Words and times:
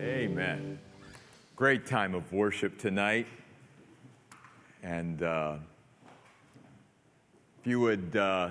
Amen. 0.00 0.78
Great 1.56 1.86
time 1.86 2.14
of 2.14 2.32
worship 2.32 2.78
tonight. 2.78 3.26
And 4.82 5.22
uh, 5.22 5.56
if 7.60 7.66
you 7.66 7.80
would 7.80 8.16
uh, 8.16 8.50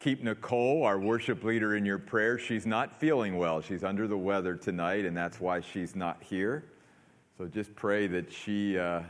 keep 0.00 0.22
Nicole, 0.22 0.84
our 0.84 0.98
worship 0.98 1.44
leader, 1.44 1.76
in 1.76 1.84
your 1.84 1.98
prayers, 1.98 2.40
she's 2.40 2.66
not 2.66 2.92
feeling 2.98 3.36
well. 3.36 3.60
She's 3.60 3.84
under 3.84 4.08
the 4.08 4.16
weather 4.16 4.56
tonight, 4.56 5.04
and 5.04 5.16
that's 5.16 5.40
why 5.40 5.60
she's 5.60 5.94
not 5.94 6.22
here. 6.22 6.64
So 7.36 7.46
just 7.46 7.74
pray 7.76 8.06
that 8.06 8.32
she 8.32 8.78
uh, 8.78 9.02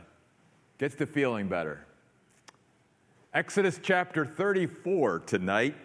gets 0.77 0.95
to 0.95 1.05
feeling 1.05 1.47
better. 1.47 1.85
Exodus 3.33 3.79
chapter 3.81 4.25
34 4.25 5.19
tonight. 5.19 5.75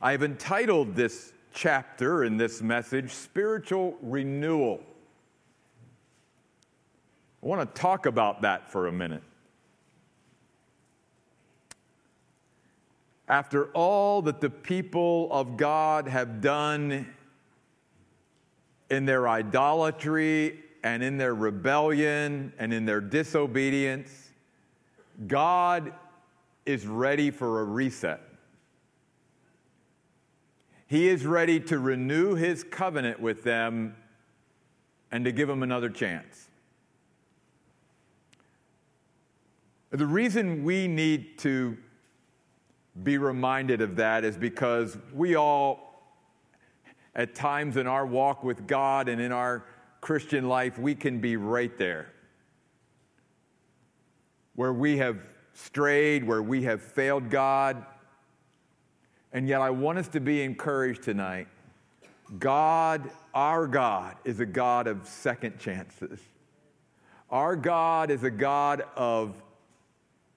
I've 0.00 0.22
entitled 0.22 0.94
this 0.94 1.33
chapter 1.54 2.24
in 2.24 2.36
this 2.36 2.60
message 2.60 3.12
Spiritual 3.12 3.96
Renewal. 4.02 4.80
I 7.42 7.46
want 7.46 7.74
to 7.74 7.80
talk 7.80 8.06
about 8.06 8.42
that 8.42 8.70
for 8.70 8.88
a 8.88 8.92
minute. 8.92 9.22
After 13.28 13.66
all 13.66 14.20
that 14.22 14.40
the 14.40 14.50
people 14.50 15.28
of 15.30 15.56
God 15.56 16.08
have 16.08 16.40
done 16.40 17.08
in 18.90 19.06
their 19.06 19.28
idolatry 19.28 20.60
and 20.82 21.02
in 21.02 21.16
their 21.16 21.34
rebellion 21.34 22.52
and 22.58 22.72
in 22.74 22.84
their 22.84 23.00
disobedience, 23.00 24.30
God 25.26 25.92
is 26.66 26.86
ready 26.86 27.30
for 27.30 27.60
a 27.60 27.64
reset. 27.64 28.20
He 30.86 31.08
is 31.08 31.24
ready 31.24 31.60
to 31.60 31.78
renew 31.78 32.34
his 32.34 32.62
covenant 32.62 33.20
with 33.20 33.42
them 33.42 33.96
and 35.10 35.24
to 35.24 35.32
give 35.32 35.48
them 35.48 35.62
another 35.62 35.88
chance. 35.88 36.48
The 39.90 40.06
reason 40.06 40.64
we 40.64 40.88
need 40.88 41.38
to 41.38 41.78
be 43.02 43.18
reminded 43.18 43.80
of 43.80 43.96
that 43.96 44.24
is 44.24 44.36
because 44.36 44.98
we 45.12 45.36
all, 45.36 46.02
at 47.14 47.34
times 47.34 47.76
in 47.76 47.86
our 47.86 48.04
walk 48.04 48.42
with 48.42 48.66
God 48.66 49.08
and 49.08 49.20
in 49.20 49.32
our 49.32 49.64
Christian 50.00 50.48
life, 50.48 50.78
we 50.78 50.94
can 50.94 51.20
be 51.20 51.36
right 51.36 51.76
there. 51.78 52.12
Where 54.54 54.72
we 54.72 54.98
have 54.98 55.20
strayed, 55.54 56.24
where 56.24 56.42
we 56.42 56.64
have 56.64 56.82
failed 56.82 57.30
God. 57.30 57.84
And 59.34 59.48
yet, 59.48 59.60
I 59.60 59.70
want 59.70 59.98
us 59.98 60.06
to 60.08 60.20
be 60.20 60.42
encouraged 60.42 61.02
tonight. 61.02 61.48
God, 62.38 63.10
our 63.34 63.66
God, 63.66 64.14
is 64.24 64.38
a 64.38 64.46
God 64.46 64.86
of 64.86 65.06
second 65.08 65.58
chances. 65.58 66.20
Our 67.30 67.56
God 67.56 68.12
is 68.12 68.22
a 68.22 68.30
God 68.30 68.84
of 68.94 69.42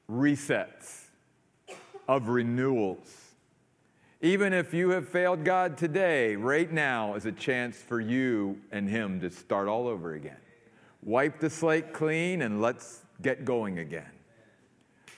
resets, 0.10 1.04
of 2.08 2.28
renewals. 2.28 3.08
Even 4.22 4.52
if 4.52 4.74
you 4.74 4.90
have 4.90 5.08
failed 5.08 5.46
God 5.46 5.78
today, 5.78 6.36
right 6.36 6.72
now 6.72 7.14
is 7.14 7.28
a 7.28 7.32
chance 7.32 7.78
for 7.78 8.02
you 8.02 8.60
and 8.72 8.90
Him 8.90 9.22
to 9.22 9.30
start 9.30 9.68
all 9.68 9.88
over 9.88 10.16
again. 10.16 10.40
Wipe 11.04 11.40
the 11.40 11.52
slate 11.52 11.94
clean 11.94 12.42
and 12.42 12.64
let's 12.64 13.04
get 13.22 13.46
going 13.46 13.78
again. 13.78 14.10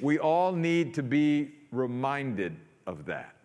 We 0.02 0.20
all 0.20 0.52
need 0.52 0.94
to 0.96 1.04
be 1.04 1.54
reminded 1.72 2.58
of 2.86 3.06
that. 3.06 3.39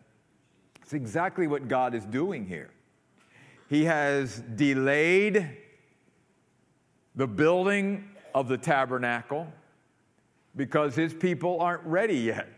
Exactly 0.95 1.47
what 1.47 1.69
God 1.69 1.95
is 1.95 2.05
doing 2.05 2.47
here. 2.47 2.71
He 3.69 3.85
has 3.85 4.43
delayed 4.55 5.57
the 7.15 7.27
building 7.27 8.09
of 8.35 8.49
the 8.49 8.59
tabernacle 8.59 9.53
because 10.57 10.95
his 10.95 11.13
people 11.13 11.61
aren't 11.61 11.85
ready 11.85 12.19
yet 12.19 12.49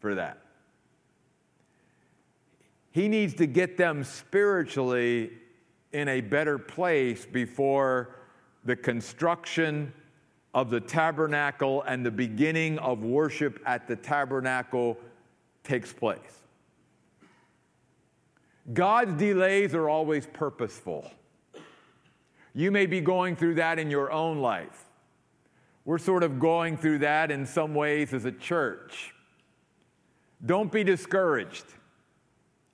for 0.00 0.14
that. 0.14 0.38
He 2.90 3.08
needs 3.08 3.34
to 3.34 3.46
get 3.46 3.76
them 3.76 4.04
spiritually 4.04 5.30
in 5.92 6.08
a 6.08 6.20
better 6.20 6.58
place 6.58 7.26
before 7.26 8.16
the 8.64 8.76
construction 8.76 9.92
of 10.54 10.70
the 10.70 10.80
tabernacle 10.80 11.82
and 11.82 12.04
the 12.04 12.10
beginning 12.10 12.78
of 12.78 13.02
worship 13.02 13.60
at 13.66 13.86
the 13.86 13.96
tabernacle 13.96 14.96
takes 15.64 15.92
place. 15.92 16.42
God's 18.72 19.14
delays 19.14 19.74
are 19.74 19.88
always 19.88 20.26
purposeful. 20.26 21.10
You 22.54 22.70
may 22.70 22.86
be 22.86 23.00
going 23.00 23.36
through 23.36 23.54
that 23.54 23.78
in 23.78 23.90
your 23.90 24.10
own 24.10 24.38
life. 24.38 24.84
We're 25.84 25.98
sort 25.98 26.22
of 26.22 26.38
going 26.38 26.76
through 26.76 26.98
that 26.98 27.30
in 27.30 27.46
some 27.46 27.74
ways 27.74 28.12
as 28.12 28.24
a 28.26 28.32
church. 28.32 29.14
Don't 30.44 30.70
be 30.70 30.84
discouraged 30.84 31.64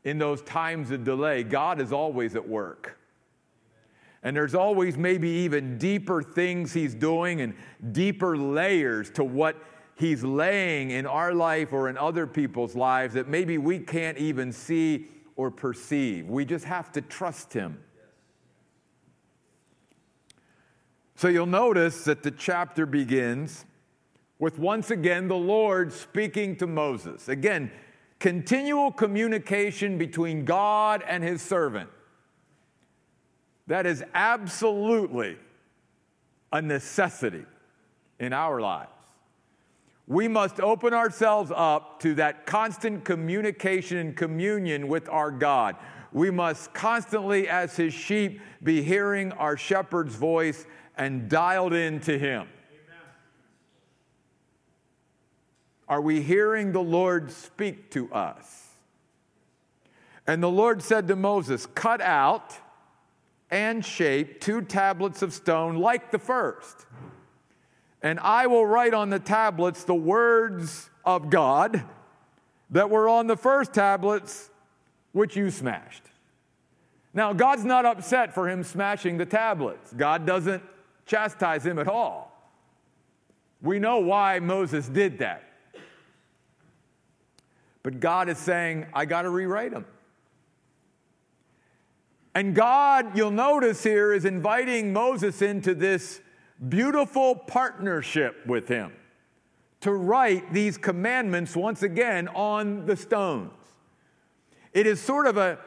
in 0.02 0.18
those 0.18 0.42
times 0.42 0.90
of 0.90 1.04
delay. 1.04 1.44
God 1.44 1.80
is 1.80 1.92
always 1.92 2.34
at 2.34 2.48
work. 2.48 2.98
And 4.22 4.36
there's 4.36 4.54
always 4.54 4.96
maybe 4.96 5.28
even 5.28 5.78
deeper 5.78 6.22
things 6.22 6.72
He's 6.72 6.94
doing 6.94 7.40
and 7.40 7.54
deeper 7.92 8.36
layers 8.36 9.10
to 9.10 9.22
what 9.22 9.56
He's 9.96 10.24
laying 10.24 10.90
in 10.90 11.06
our 11.06 11.32
life 11.32 11.72
or 11.72 11.88
in 11.88 11.96
other 11.96 12.26
people's 12.26 12.74
lives 12.74 13.14
that 13.14 13.28
maybe 13.28 13.58
we 13.58 13.78
can't 13.78 14.18
even 14.18 14.50
see 14.50 15.08
or 15.36 15.50
perceive. 15.50 16.28
We 16.28 16.44
just 16.44 16.64
have 16.64 16.92
to 16.92 17.00
trust 17.00 17.52
Him. 17.52 17.78
So 21.16 21.28
you'll 21.28 21.46
notice 21.46 22.04
that 22.04 22.22
the 22.22 22.30
chapter 22.30 22.86
begins 22.86 23.64
with 24.38 24.58
once 24.58 24.90
again 24.90 25.28
the 25.28 25.36
Lord 25.36 25.92
speaking 25.92 26.56
to 26.56 26.66
Moses. 26.66 27.28
Again, 27.28 27.70
continual 28.18 28.90
communication 28.90 29.96
between 29.96 30.44
God 30.44 31.04
and 31.06 31.22
his 31.22 31.40
servant. 31.40 31.88
That 33.66 33.86
is 33.86 34.04
absolutely 34.12 35.36
a 36.52 36.60
necessity 36.60 37.44
in 38.18 38.32
our 38.32 38.60
lives. 38.60 38.90
We 40.06 40.28
must 40.28 40.60
open 40.60 40.92
ourselves 40.92 41.50
up 41.54 42.00
to 42.00 42.14
that 42.16 42.46
constant 42.46 43.04
communication 43.04 43.98
and 43.98 44.16
communion 44.16 44.88
with 44.88 45.08
our 45.08 45.30
God. 45.30 45.76
We 46.12 46.30
must 46.30 46.74
constantly, 46.74 47.48
as 47.48 47.76
his 47.76 47.94
sheep, 47.94 48.40
be 48.62 48.82
hearing 48.82 49.32
our 49.32 49.56
shepherd's 49.56 50.14
voice 50.14 50.66
and 50.96 51.28
dialed 51.28 51.72
in 51.72 52.00
to 52.00 52.18
Him? 52.18 52.48
Are 55.88 56.00
we 56.00 56.22
hearing 56.22 56.72
the 56.72 56.82
Lord 56.82 57.30
speak 57.30 57.90
to 57.90 58.10
us? 58.12 58.68
And 60.26 60.42
the 60.42 60.50
Lord 60.50 60.82
said 60.82 61.08
to 61.08 61.16
Moses, 61.16 61.66
Cut 61.66 62.00
out 62.00 62.54
and 63.50 63.84
shape 63.84 64.40
two 64.40 64.62
tablets 64.62 65.20
of 65.20 65.34
stone 65.34 65.76
like 65.76 66.10
the 66.10 66.18
first. 66.18 66.86
And 68.04 68.20
I 68.20 68.48
will 68.48 68.66
write 68.66 68.92
on 68.92 69.08
the 69.08 69.18
tablets 69.18 69.84
the 69.84 69.94
words 69.94 70.90
of 71.06 71.30
God 71.30 71.82
that 72.68 72.90
were 72.90 73.08
on 73.08 73.28
the 73.28 73.36
first 73.36 73.72
tablets, 73.72 74.50
which 75.12 75.36
you 75.36 75.50
smashed. 75.50 76.02
Now, 77.14 77.32
God's 77.32 77.64
not 77.64 77.86
upset 77.86 78.34
for 78.34 78.50
him 78.50 78.62
smashing 78.62 79.16
the 79.16 79.24
tablets. 79.24 79.90
God 79.94 80.26
doesn't 80.26 80.62
chastise 81.06 81.64
him 81.64 81.78
at 81.78 81.88
all. 81.88 82.30
We 83.62 83.78
know 83.78 84.00
why 84.00 84.38
Moses 84.38 84.86
did 84.86 85.20
that. 85.20 85.42
But 87.82 88.00
God 88.00 88.28
is 88.28 88.36
saying, 88.36 88.86
I 88.92 89.06
got 89.06 89.22
to 89.22 89.30
rewrite 89.30 89.70
them. 89.70 89.86
And 92.34 92.54
God, 92.54 93.16
you'll 93.16 93.30
notice 93.30 93.82
here, 93.82 94.12
is 94.12 94.26
inviting 94.26 94.92
Moses 94.92 95.40
into 95.40 95.74
this 95.74 96.20
beautiful 96.68 97.34
partnership 97.34 98.46
with 98.46 98.68
him 98.68 98.92
to 99.80 99.92
write 99.92 100.52
these 100.52 100.78
commandments 100.78 101.54
once 101.54 101.82
again 101.82 102.28
on 102.28 102.86
the 102.86 102.96
stones. 102.96 103.52
It 104.72 104.86
is 104.86 105.00
sort 105.00 105.26
of 105.26 105.36
a, 105.36 105.58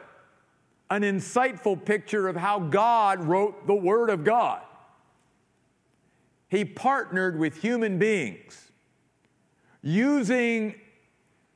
an 0.90 1.02
insightful 1.02 1.82
picture 1.82 2.26
of 2.26 2.36
how 2.36 2.58
God 2.58 3.24
wrote 3.24 3.66
the 3.66 3.74
Word 3.74 4.10
of 4.10 4.24
God. 4.24 4.60
He 6.48 6.64
partnered 6.64 7.38
with 7.38 7.60
human 7.62 7.98
beings 7.98 8.72
using 9.82 10.74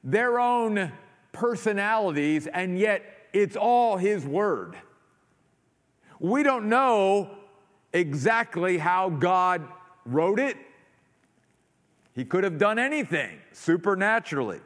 their 0.05 0.39
own 0.39 0.93
personalities, 1.33 2.47
and 2.47 2.79
yet 2.79 3.03
it's 3.33 3.57
all 3.57 3.97
His 3.97 4.25
Word. 4.25 4.77
We 6.21 6.43
don't 6.43 6.69
know 6.69 7.42
exactly 7.93 8.79
how 8.79 9.11
God 9.11 9.67
wrote 10.05 10.39
it. 10.39 10.57
He 12.15 12.25
could 12.25 12.45
have 12.45 12.59
done 12.59 12.79
anything 12.79 13.39
supernaturally. 13.53 14.61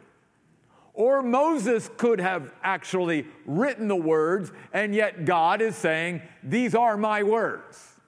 Or 0.94 1.23
Moses 1.23 1.90
could 1.99 2.20
have 2.20 2.52
actually 2.62 3.26
written 3.44 3.87
the 3.87 3.96
words, 3.96 4.50
and 4.73 4.94
yet 4.94 5.26
God 5.26 5.61
is 5.61 5.76
saying, 5.76 6.23
These 6.43 6.75
are 6.75 6.96
my 6.96 7.23
words. 7.23 8.00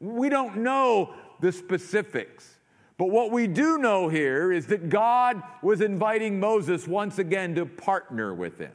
We 0.00 0.28
don't 0.28 0.58
know 0.58 1.14
the 1.40 1.50
specifics. 1.50 2.56
But 2.98 3.10
what 3.10 3.30
we 3.30 3.46
do 3.46 3.78
know 3.78 4.08
here 4.08 4.52
is 4.52 4.68
that 4.68 4.88
God 4.88 5.42
was 5.60 5.80
inviting 5.80 6.40
Moses 6.40 6.88
once 6.88 7.18
again 7.18 7.54
to 7.56 7.66
partner 7.66 8.32
with 8.32 8.58
him. 8.58 8.72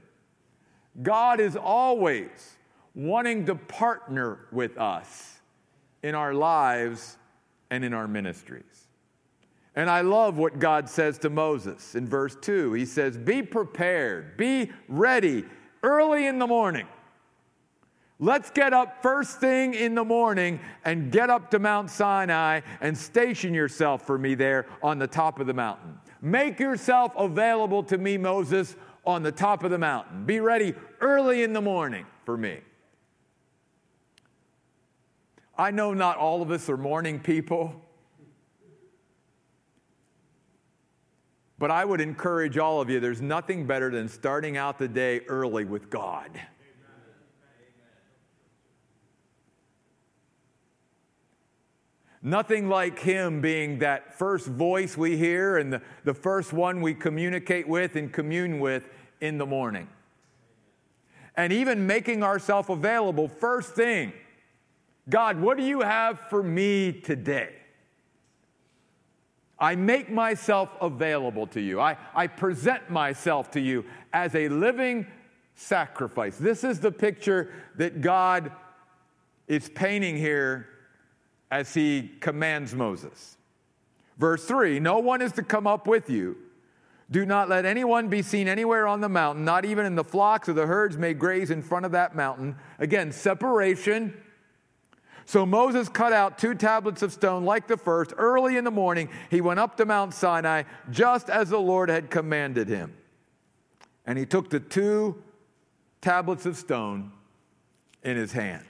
God 1.01 1.39
is 1.39 1.56
always 1.56 2.57
wanting 2.94 3.45
to 3.45 3.56
partner 3.56 4.48
with 4.51 4.77
us 4.77 5.40
in 6.03 6.15
our 6.15 6.33
lives 6.33 7.18
and 7.69 7.86
in 7.86 7.94
our 7.94 8.07
ministries. 8.07 8.88
And 9.75 9.89
I 9.89 10.01
love 10.01 10.38
what 10.38 10.59
God 10.59 10.89
says 10.89 11.18
to 11.19 11.30
Moses 11.30 11.95
in 11.95 12.07
verse 12.07 12.36
2. 12.42 12.74
He 12.74 12.86
says, 12.86 13.18
Be 13.18 13.42
prepared, 13.42 14.36
be 14.36 14.71
ready 14.88 15.45
early 15.81 16.27
in 16.27 16.39
the 16.39 16.48
morning. 16.48 16.88
Let's 18.19 18.51
get 18.51 18.71
up 18.71 19.01
first 19.01 19.39
thing 19.39 19.74
in 19.74 19.95
the 19.95 20.03
morning 20.03 20.59
and 20.86 21.12
get 21.12 21.31
up 21.31 21.50
to 21.51 21.59
Mount 21.59 21.89
Sinai 21.89 22.62
and 22.80 22.95
station 22.95 23.51
yourself 23.51 24.06
for 24.06 24.18
me 24.18 24.36
there 24.36 24.68
on 24.83 25.00
the 25.00 25.07
top 25.07 25.39
of 25.39 25.48
the 25.48 25.56
mountain. 25.56 25.98
Make 26.21 26.59
yourself 26.59 27.13
available 27.18 27.81
to 27.83 27.98
me, 27.98 28.19
Moses, 28.19 28.75
on 29.07 29.24
the 29.24 29.31
top 29.31 29.63
of 29.63 29.71
the 29.71 29.80
mountain. 29.80 30.25
Be 30.25 30.39
ready 30.39 30.75
early 31.00 31.42
in 31.42 31.53
the 31.53 31.62
morning 31.62 32.06
for 32.24 32.38
me. 32.38 32.59
I 35.57 35.71
know 35.71 35.94
not 35.94 36.18
all 36.18 36.42
of 36.42 36.51
us 36.51 36.69
are 36.69 36.77
morning 36.77 37.19
people. 37.19 37.74
But 41.62 41.69
I 41.69 41.86
would 41.86 42.01
encourage 42.01 42.57
all 42.57 42.81
of 42.81 42.89
you 42.89 43.00
there's 43.00 43.21
nothing 43.21 43.68
better 43.68 43.92
than 43.92 44.09
starting 44.09 44.57
out 44.57 44.80
the 44.80 44.88
day 44.88 45.19
early 45.27 45.63
with 45.63 45.92
God. 45.92 46.31
Nothing 52.24 52.69
like 52.69 53.00
Him 53.00 53.42
being 53.42 53.80
that 53.80 54.18
first 54.18 54.48
voice 54.48 54.95
we 54.95 55.18
hear 55.18 55.57
and 55.57 55.74
the, 55.74 55.81
the 56.03 56.13
first 56.13 56.53
one 56.53 56.81
we 56.81 56.94
communicate 56.94 57.68
with 57.68 57.95
and 57.95 58.12
commune 58.12 58.59
with 58.59 58.88
in 59.21 59.38
the 59.38 59.45
morning. 59.45 59.88
And 61.36 61.53
even 61.53 61.88
making 61.88 62.24
ourselves 62.24 62.69
available 62.69 63.27
first 63.27 63.74
thing 63.74 64.13
God, 65.09 65.39
what 65.39 65.57
do 65.57 65.63
you 65.63 65.81
have 65.81 66.19
for 66.30 66.44
me 66.44 66.92
today? 66.92 67.56
I 69.59 69.75
make 69.75 70.09
myself 70.09 70.69
available 70.81 71.45
to 71.48 71.62
you. 71.62 71.80
I, 71.80 71.98
I 72.15 72.27
present 72.27 72.89
myself 72.89 73.51
to 73.51 73.59
you 73.59 73.86
as 74.12 74.33
a 74.33 74.50
living 74.50 75.06
sacrifice. 75.53 76.38
This 76.38 76.63
is 76.63 76.80
the 76.80 76.92
picture 76.92 77.51
that 77.75 78.01
God 78.01 78.51
is 79.48 79.69
painting 79.69 80.18
here 80.18 80.68
as 81.51 81.74
he 81.74 82.09
commands 82.19 82.74
Moses. 82.74 83.38
Verse 84.18 84.45
3 84.45 84.80
No 84.80 84.98
one 85.00 85.21
is 85.21 85.31
to 85.33 85.44
come 85.44 85.68
up 85.68 85.86
with 85.86 86.09
you. 86.09 86.38
Do 87.12 87.25
not 87.25 87.50
let 87.50 87.65
anyone 87.65 88.07
be 88.07 88.21
seen 88.21 88.48
anywhere 88.48 88.88
on 88.88 89.01
the 89.01 89.09
mountain, 89.09 89.44
not 89.44 89.65
even 89.65 89.86
in 89.86 89.95
the 89.95 90.03
flocks 90.03 90.48
or 90.48 90.53
the 90.53 90.65
herds 90.65 90.98
may 90.98 91.13
graze 91.13 91.51
in 91.51 91.62
front 91.62 91.86
of 91.86 91.92
that 91.92 92.15
mountain. 92.15 92.56
Again, 92.80 93.12
separation 93.12 94.13
so 95.31 95.45
Moses 95.45 95.87
cut 95.87 96.11
out 96.11 96.37
two 96.37 96.53
tablets 96.53 97.01
of 97.01 97.13
stone 97.13 97.45
like 97.45 97.65
the 97.65 97.77
first. 97.77 98.11
Early 98.17 98.57
in 98.57 98.65
the 98.65 98.71
morning, 98.71 99.07
he 99.29 99.39
went 99.39 99.61
up 99.61 99.77
to 99.77 99.85
Mount 99.85 100.13
Sinai, 100.13 100.63
just 100.89 101.29
as 101.29 101.51
the 101.51 101.57
Lord 101.57 101.87
had 101.87 102.11
commanded 102.11 102.67
him. 102.67 102.93
And 104.05 104.19
he 104.19 104.25
took 104.25 104.49
the 104.49 104.59
two 104.59 105.23
tablets 106.01 106.45
of 106.45 106.57
stone 106.57 107.13
in 108.03 108.17
his 108.17 108.33
hand. 108.33 108.65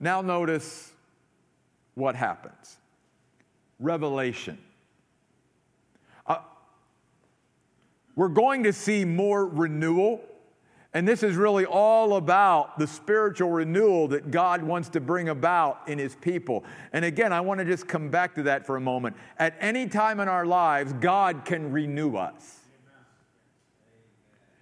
Now, 0.00 0.20
notice 0.20 0.90
what 1.94 2.16
happens 2.16 2.76
revelation. 3.78 4.58
Uh, 6.26 6.38
we're 8.16 8.26
going 8.26 8.64
to 8.64 8.72
see 8.72 9.04
more 9.04 9.46
renewal 9.46 10.24
and 10.94 11.08
this 11.08 11.22
is 11.22 11.36
really 11.36 11.64
all 11.64 12.16
about 12.16 12.78
the 12.78 12.86
spiritual 12.86 13.50
renewal 13.50 14.08
that 14.08 14.30
God 14.30 14.62
wants 14.62 14.90
to 14.90 15.00
bring 15.00 15.30
about 15.30 15.80
in 15.86 15.98
His 15.98 16.14
people. 16.16 16.64
And 16.92 17.04
again, 17.04 17.32
I 17.32 17.40
want 17.40 17.60
to 17.60 17.64
just 17.64 17.88
come 17.88 18.10
back 18.10 18.34
to 18.34 18.42
that 18.44 18.66
for 18.66 18.76
a 18.76 18.80
moment. 18.80 19.16
At 19.38 19.56
any 19.58 19.86
time 19.86 20.20
in 20.20 20.28
our 20.28 20.44
lives, 20.44 20.92
God 20.94 21.46
can 21.46 21.72
renew 21.72 22.16
us. 22.16 22.58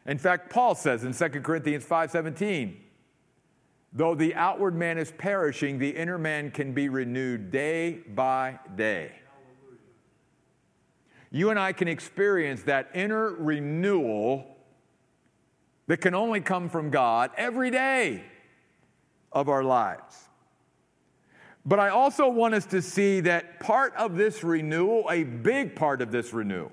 In 0.06 0.19
fact, 0.19 0.50
Paul 0.50 0.77
says 0.77 1.03
in 1.05 1.12
2 1.12 1.43
Corinthians 1.43 1.85
5:17, 1.85 2.77
though 3.93 4.15
the 4.15 4.35
outward 4.37 4.77
man 4.77 4.99
is 4.99 5.11
perishing, 5.11 5.79
the 5.79 5.91
inner 5.91 6.17
man 6.17 6.53
can 6.53 6.73
be 6.73 6.88
renewed 6.88 7.50
day 7.50 8.03
by 8.15 8.61
day. 8.77 9.12
You 11.32 11.50
and 11.50 11.59
I 11.59 11.73
can 11.73 11.88
experience 11.88 12.62
that 12.62 12.88
inner 12.94 13.31
renewal 13.31 14.56
that 15.91 16.01
can 16.01 16.15
only 16.15 16.41
come 16.41 16.69
from 16.69 16.89
God 16.89 17.33
every 17.37 17.69
day 17.69 18.23
of 19.33 19.49
our 19.49 19.65
lives. 19.65 20.29
But 21.67 21.81
I 21.81 21.89
also 21.89 22.29
want 22.29 22.55
us 22.55 22.65
to 22.67 22.81
see 22.81 23.19
that 23.23 23.59
part 23.59 23.97
of 23.97 24.15
this 24.15 24.45
renewal, 24.45 25.09
a 25.11 25.25
big 25.25 25.75
part 25.75 26.01
of 26.01 26.13
this 26.13 26.33
renewal, 26.33 26.71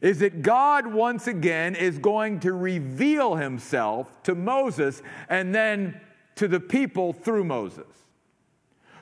is 0.00 0.20
that 0.20 0.42
God 0.42 0.86
once 0.86 1.26
again 1.26 1.74
is 1.74 1.98
going 1.98 2.38
to 2.40 2.52
reveal 2.52 3.34
himself 3.34 4.22
to 4.22 4.36
Moses 4.36 5.02
and 5.28 5.52
then 5.52 6.00
to 6.36 6.46
the 6.46 6.60
people 6.60 7.12
through 7.12 7.42
Moses. 7.42 8.04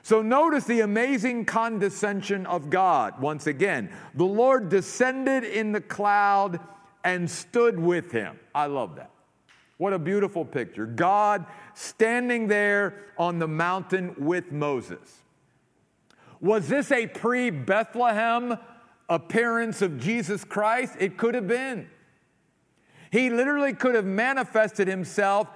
So 0.01 0.23
notice 0.23 0.63
the 0.63 0.79
amazing 0.79 1.45
condescension 1.45 2.47
of 2.47 2.71
God 2.71 3.21
once 3.21 3.45
again. 3.45 3.91
The 4.15 4.25
Lord 4.25 4.69
descended 4.69 5.43
in 5.43 5.71
the 5.71 5.81
cloud 5.81 6.59
and 7.03 7.29
stood 7.29 7.79
with 7.79 8.11
him. 8.11 8.39
I 8.53 8.67
love 8.67 8.95
that. 8.95 9.11
What 9.77 9.93
a 9.93 9.99
beautiful 9.99 10.45
picture. 10.45 10.85
God 10.85 11.45
standing 11.73 12.47
there 12.47 13.05
on 13.17 13.39
the 13.39 13.47
mountain 13.47 14.15
with 14.17 14.51
Moses. 14.51 15.21
Was 16.39 16.67
this 16.67 16.91
a 16.91 17.07
pre 17.07 17.49
Bethlehem 17.49 18.57
appearance 19.09 19.81
of 19.81 19.99
Jesus 19.99 20.43
Christ? 20.43 20.95
It 20.99 21.17
could 21.17 21.35
have 21.35 21.47
been. 21.47 21.89
He 23.11 23.29
literally 23.29 23.73
could 23.73 23.95
have 23.95 24.05
manifested 24.05 24.87
himself 24.87 25.47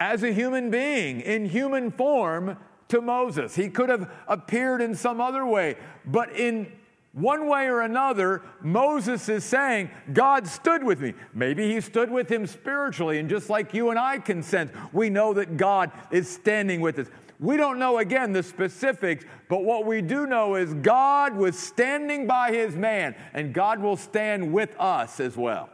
as 0.00 0.22
a 0.22 0.32
human 0.32 0.70
being 0.70 1.20
in 1.20 1.46
human 1.46 1.90
form 1.90 2.56
to 2.88 3.00
Moses. 3.00 3.54
He 3.54 3.68
could 3.68 3.88
have 3.88 4.10
appeared 4.26 4.80
in 4.80 4.94
some 4.94 5.20
other 5.20 5.44
way, 5.46 5.76
but 6.04 6.32
in 6.36 6.72
one 7.18 7.48
way 7.48 7.66
or 7.66 7.80
another, 7.80 8.42
Moses 8.62 9.28
is 9.28 9.44
saying, 9.44 9.90
God 10.12 10.46
stood 10.46 10.84
with 10.84 11.00
me. 11.00 11.14
Maybe 11.34 11.72
he 11.72 11.80
stood 11.80 12.10
with 12.10 12.30
him 12.30 12.46
spiritually, 12.46 13.18
and 13.18 13.28
just 13.28 13.50
like 13.50 13.74
you 13.74 13.90
and 13.90 13.98
I 13.98 14.18
can 14.18 14.42
sense, 14.42 14.72
we 14.92 15.10
know 15.10 15.34
that 15.34 15.56
God 15.56 15.90
is 16.10 16.28
standing 16.28 16.80
with 16.80 16.98
us. 16.98 17.08
We 17.40 17.56
don't 17.56 17.78
know 17.78 17.98
again 17.98 18.32
the 18.32 18.42
specifics, 18.42 19.24
but 19.48 19.64
what 19.64 19.86
we 19.86 20.02
do 20.02 20.26
know 20.26 20.56
is 20.56 20.74
God 20.74 21.36
was 21.36 21.58
standing 21.58 22.26
by 22.26 22.52
his 22.52 22.74
man, 22.74 23.14
and 23.32 23.52
God 23.52 23.80
will 23.80 23.96
stand 23.96 24.52
with 24.52 24.74
us 24.78 25.20
as 25.20 25.36
well. 25.36 25.70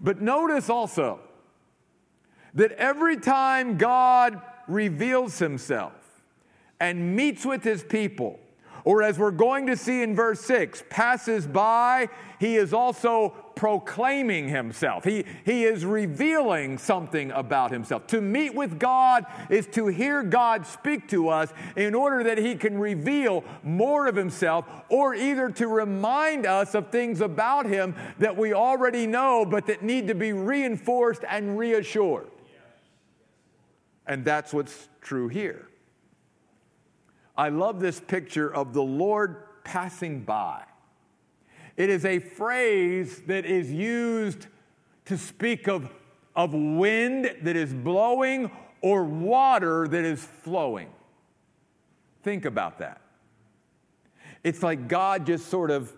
But 0.00 0.20
notice 0.20 0.68
also 0.68 1.20
that 2.54 2.72
every 2.72 3.16
time 3.16 3.78
God 3.78 4.40
reveals 4.68 5.38
himself 5.38 5.92
and 6.78 7.16
meets 7.16 7.46
with 7.46 7.64
his 7.64 7.82
people, 7.82 8.38
or 8.84 9.02
as 9.02 9.18
we're 9.18 9.30
going 9.30 9.66
to 9.66 9.76
see 9.76 10.02
in 10.02 10.14
verse 10.14 10.40
6, 10.40 10.84
passes 10.90 11.46
by, 11.46 12.08
he 12.38 12.56
is 12.56 12.74
also 12.74 13.30
proclaiming 13.56 14.48
himself. 14.48 15.04
He, 15.04 15.24
he 15.44 15.64
is 15.64 15.86
revealing 15.86 16.76
something 16.76 17.30
about 17.30 17.70
himself. 17.70 18.06
To 18.08 18.20
meet 18.20 18.54
with 18.54 18.78
God 18.78 19.24
is 19.48 19.66
to 19.68 19.86
hear 19.86 20.22
God 20.22 20.66
speak 20.66 21.08
to 21.08 21.30
us 21.30 21.50
in 21.76 21.94
order 21.94 22.24
that 22.24 22.36
he 22.36 22.56
can 22.56 22.76
reveal 22.76 23.42
more 23.62 24.06
of 24.06 24.16
himself, 24.16 24.66
or 24.90 25.14
either 25.14 25.48
to 25.50 25.66
remind 25.66 26.44
us 26.44 26.74
of 26.74 26.90
things 26.90 27.22
about 27.22 27.64
him 27.64 27.94
that 28.18 28.36
we 28.36 28.52
already 28.52 29.06
know 29.06 29.46
but 29.46 29.66
that 29.66 29.82
need 29.82 30.08
to 30.08 30.14
be 30.14 30.34
reinforced 30.34 31.24
and 31.26 31.56
reassured. 31.56 32.28
And 34.06 34.26
that's 34.26 34.52
what's 34.52 34.88
true 35.00 35.28
here. 35.28 35.68
I 37.36 37.48
love 37.48 37.80
this 37.80 38.00
picture 38.00 38.52
of 38.52 38.72
the 38.72 38.82
Lord 38.82 39.64
passing 39.64 40.20
by. 40.20 40.62
It 41.76 41.90
is 41.90 42.04
a 42.04 42.20
phrase 42.20 43.22
that 43.26 43.44
is 43.44 43.72
used 43.72 44.46
to 45.06 45.18
speak 45.18 45.66
of, 45.68 45.90
of 46.36 46.54
wind 46.54 47.34
that 47.42 47.56
is 47.56 47.74
blowing 47.74 48.50
or 48.80 49.04
water 49.04 49.88
that 49.88 50.04
is 50.04 50.22
flowing. 50.22 50.90
Think 52.22 52.44
about 52.44 52.78
that. 52.78 53.00
It's 54.44 54.62
like 54.62 54.88
God 54.88 55.26
just 55.26 55.46
sort 55.46 55.70
of 55.70 55.92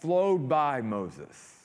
flowed 0.00 0.48
by 0.48 0.80
Moses. 0.80 1.59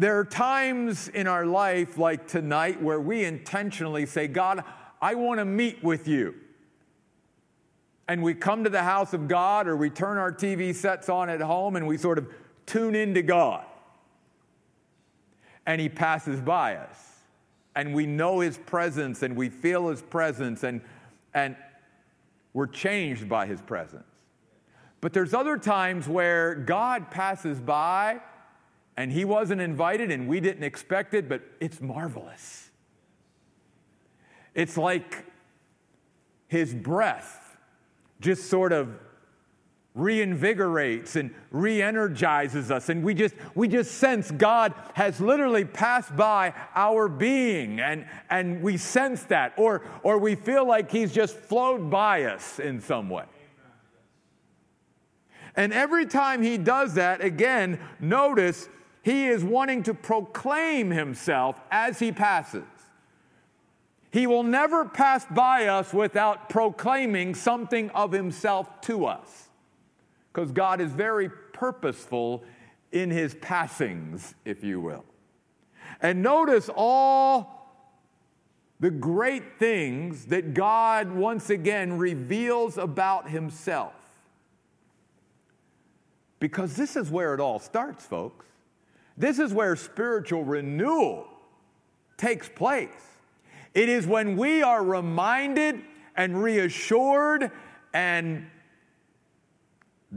There 0.00 0.18
are 0.18 0.24
times 0.24 1.08
in 1.08 1.26
our 1.26 1.44
life, 1.44 1.98
like 1.98 2.26
tonight, 2.26 2.80
where 2.80 2.98
we 2.98 3.22
intentionally 3.22 4.06
say, 4.06 4.28
God, 4.28 4.64
I 4.98 5.14
want 5.14 5.40
to 5.40 5.44
meet 5.44 5.84
with 5.84 6.08
you. 6.08 6.36
And 8.08 8.22
we 8.22 8.32
come 8.32 8.64
to 8.64 8.70
the 8.70 8.82
house 8.82 9.12
of 9.12 9.28
God 9.28 9.68
or 9.68 9.76
we 9.76 9.90
turn 9.90 10.16
our 10.16 10.32
TV 10.32 10.74
sets 10.74 11.10
on 11.10 11.28
at 11.28 11.42
home 11.42 11.76
and 11.76 11.86
we 11.86 11.98
sort 11.98 12.16
of 12.16 12.28
tune 12.64 12.94
into 12.94 13.20
God. 13.20 13.62
And 15.66 15.82
He 15.82 15.90
passes 15.90 16.40
by 16.40 16.76
us. 16.76 16.98
And 17.76 17.92
we 17.94 18.06
know 18.06 18.40
His 18.40 18.56
presence 18.56 19.22
and 19.22 19.36
we 19.36 19.50
feel 19.50 19.88
His 19.88 20.00
presence 20.00 20.64
and, 20.64 20.80
and 21.34 21.56
we're 22.54 22.68
changed 22.68 23.28
by 23.28 23.44
His 23.44 23.60
presence. 23.60 24.08
But 25.02 25.12
there's 25.12 25.34
other 25.34 25.58
times 25.58 26.08
where 26.08 26.54
God 26.54 27.10
passes 27.10 27.60
by 27.60 28.20
and 29.00 29.10
he 29.10 29.24
wasn't 29.24 29.62
invited 29.62 30.10
and 30.10 30.28
we 30.28 30.40
didn't 30.40 30.62
expect 30.62 31.14
it, 31.14 31.26
but 31.26 31.40
it's 31.58 31.80
marvelous. 31.80 32.68
It's 34.54 34.76
like 34.76 35.24
his 36.48 36.74
breath 36.74 37.56
just 38.20 38.50
sort 38.50 38.74
of 38.74 38.90
reinvigorates 39.96 41.16
and 41.16 41.34
re-energizes 41.50 42.70
us. 42.70 42.90
And 42.90 43.02
we 43.02 43.14
just 43.14 43.34
we 43.54 43.68
just 43.68 43.92
sense 43.92 44.30
god 44.32 44.74
has 44.92 45.18
literally 45.18 45.64
passed 45.64 46.14
by 46.14 46.52
our 46.74 47.08
being 47.08 47.80
and 47.80 48.04
and 48.28 48.60
we 48.60 48.76
sense 48.76 49.22
that. 49.24 49.54
Or 49.56 49.82
or 50.02 50.18
we 50.18 50.34
feel 50.34 50.66
like 50.66 50.90
he's 50.90 51.10
just 51.10 51.36
flowed 51.36 51.88
by 51.88 52.24
us 52.24 52.58
in 52.58 52.82
some 52.82 53.08
way. 53.08 53.24
And 55.56 55.72
every 55.72 56.04
time 56.04 56.42
he 56.42 56.58
does 56.58 56.94
that 56.94 57.24
again 57.24 57.80
notice 57.98 58.68
he 59.02 59.26
is 59.26 59.42
wanting 59.42 59.82
to 59.84 59.94
proclaim 59.94 60.90
himself 60.90 61.60
as 61.70 61.98
he 61.98 62.12
passes. 62.12 62.64
He 64.12 64.26
will 64.26 64.42
never 64.42 64.84
pass 64.84 65.24
by 65.26 65.66
us 65.66 65.92
without 65.94 66.48
proclaiming 66.50 67.34
something 67.34 67.90
of 67.90 68.12
himself 68.12 68.80
to 68.82 69.06
us. 69.06 69.48
Because 70.32 70.52
God 70.52 70.80
is 70.80 70.90
very 70.92 71.28
purposeful 71.52 72.44
in 72.92 73.10
his 73.10 73.34
passings, 73.36 74.34
if 74.44 74.64
you 74.64 74.80
will. 74.80 75.04
And 76.02 76.22
notice 76.22 76.68
all 76.74 77.60
the 78.80 78.90
great 78.90 79.58
things 79.58 80.26
that 80.26 80.54
God 80.54 81.12
once 81.12 81.50
again 81.50 81.98
reveals 81.98 82.78
about 82.78 83.28
himself. 83.28 83.92
Because 86.40 86.74
this 86.74 86.96
is 86.96 87.10
where 87.10 87.34
it 87.34 87.40
all 87.40 87.58
starts, 87.58 88.04
folks. 88.06 88.46
This 89.16 89.38
is 89.38 89.52
where 89.52 89.76
spiritual 89.76 90.44
renewal 90.44 91.26
takes 92.16 92.48
place. 92.48 92.88
It 93.74 93.88
is 93.88 94.06
when 94.06 94.36
we 94.36 94.62
are 94.62 94.82
reminded 94.82 95.80
and 96.16 96.42
reassured 96.42 97.50
and 97.94 98.50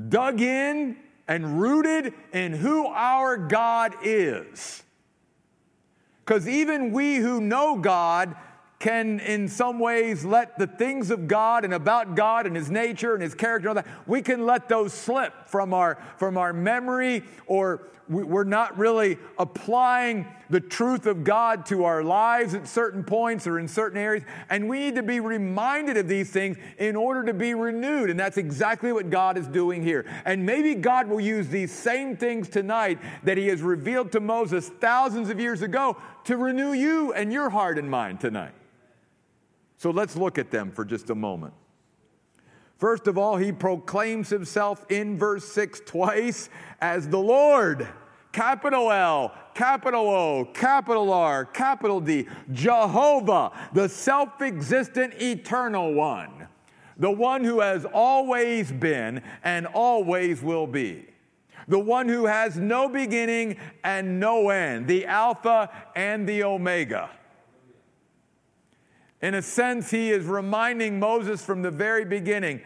dug 0.09 0.41
in 0.41 0.97
and 1.27 1.61
rooted 1.61 2.13
in 2.33 2.53
who 2.53 2.87
our 2.87 3.37
God 3.37 3.95
is. 4.03 4.83
Because 6.25 6.47
even 6.47 6.91
we 6.91 7.17
who 7.17 7.41
know 7.41 7.77
God 7.77 8.35
can, 8.79 9.19
in 9.21 9.47
some 9.47 9.79
ways, 9.79 10.25
let 10.25 10.57
the 10.57 10.67
things 10.67 11.09
of 11.09 11.27
God 11.27 11.63
and 11.63 11.73
about 11.73 12.15
God 12.15 12.45
and 12.45 12.55
His 12.55 12.69
nature 12.69 13.13
and 13.13 13.23
His 13.23 13.33
character, 13.35 13.69
and 13.69 13.77
all 13.77 13.83
that, 13.83 14.07
we 14.07 14.21
can 14.21 14.45
let 14.45 14.67
those 14.67 14.93
slip 14.93 15.47
from 15.47 15.73
our, 15.73 16.01
from 16.17 16.37
our 16.37 16.51
memory 16.51 17.23
or 17.45 17.87
we're 18.09 18.43
not 18.43 18.77
really 18.77 19.17
applying 19.37 20.27
the 20.49 20.59
truth 20.59 21.05
of 21.05 21.23
God 21.23 21.65
to 21.67 21.85
our 21.85 22.03
lives 22.03 22.53
at 22.53 22.67
certain 22.67 23.03
points 23.03 23.47
or 23.47 23.59
in 23.59 23.67
certain 23.67 23.97
areas. 23.97 24.23
And 24.49 24.67
we 24.67 24.79
need 24.79 24.95
to 24.95 25.03
be 25.03 25.19
reminded 25.19 25.97
of 25.97 26.07
these 26.07 26.29
things 26.29 26.57
in 26.77 26.95
order 26.95 27.23
to 27.25 27.33
be 27.33 27.53
renewed. 27.53 28.09
And 28.09 28.19
that's 28.19 28.37
exactly 28.37 28.91
what 28.91 29.09
God 29.09 29.37
is 29.37 29.47
doing 29.47 29.81
here. 29.81 30.05
And 30.25 30.45
maybe 30.45 30.75
God 30.75 31.07
will 31.07 31.21
use 31.21 31.47
these 31.47 31.71
same 31.71 32.17
things 32.17 32.49
tonight 32.49 32.99
that 33.23 33.37
He 33.37 33.47
has 33.47 33.61
revealed 33.61 34.11
to 34.11 34.19
Moses 34.19 34.69
thousands 34.69 35.29
of 35.29 35.39
years 35.39 35.61
ago 35.61 35.97
to 36.25 36.37
renew 36.37 36.73
you 36.73 37.13
and 37.13 37.31
your 37.31 37.49
heart 37.49 37.77
and 37.77 37.89
mind 37.89 38.19
tonight. 38.19 38.53
So 39.77 39.91
let's 39.91 40.15
look 40.15 40.37
at 40.37 40.51
them 40.51 40.71
for 40.71 40.85
just 40.85 41.09
a 41.09 41.15
moment. 41.15 41.53
First 42.77 43.07
of 43.07 43.17
all, 43.17 43.37
he 43.37 43.51
proclaims 43.51 44.29
himself 44.29 44.85
in 44.89 45.17
verse 45.17 45.45
6 45.45 45.81
twice 45.85 46.49
as 46.81 47.07
the 47.07 47.19
Lord. 47.19 47.87
Capital 48.33 48.91
L, 48.91 49.31
capital 49.53 50.09
O, 50.09 50.45
capital 50.53 51.13
R, 51.13 51.45
capital 51.45 52.01
D. 52.01 52.27
Jehovah, 52.51 53.51
the 53.73 53.87
self 53.87 54.41
existent 54.41 55.13
eternal 55.21 55.93
one, 55.93 56.47
the 56.97 57.11
one 57.11 57.43
who 57.43 57.59
has 57.59 57.85
always 57.85 58.71
been 58.71 59.21
and 59.43 59.67
always 59.67 60.41
will 60.41 60.65
be, 60.65 61.05
the 61.67 61.77
one 61.77 62.09
who 62.09 62.25
has 62.25 62.57
no 62.57 62.89
beginning 62.89 63.57
and 63.83 64.19
no 64.19 64.49
end, 64.49 64.87
the 64.87 65.05
Alpha 65.05 65.69
and 65.95 66.27
the 66.27 66.43
Omega. 66.43 67.11
In 69.23 69.35
a 69.35 69.41
sense, 69.41 69.89
he 69.89 70.11
is 70.11 70.25
reminding 70.25 70.99
Moses 70.99 71.43
from 71.43 71.61
the 71.61 71.71
very 71.71 72.03
beginning 72.03 72.61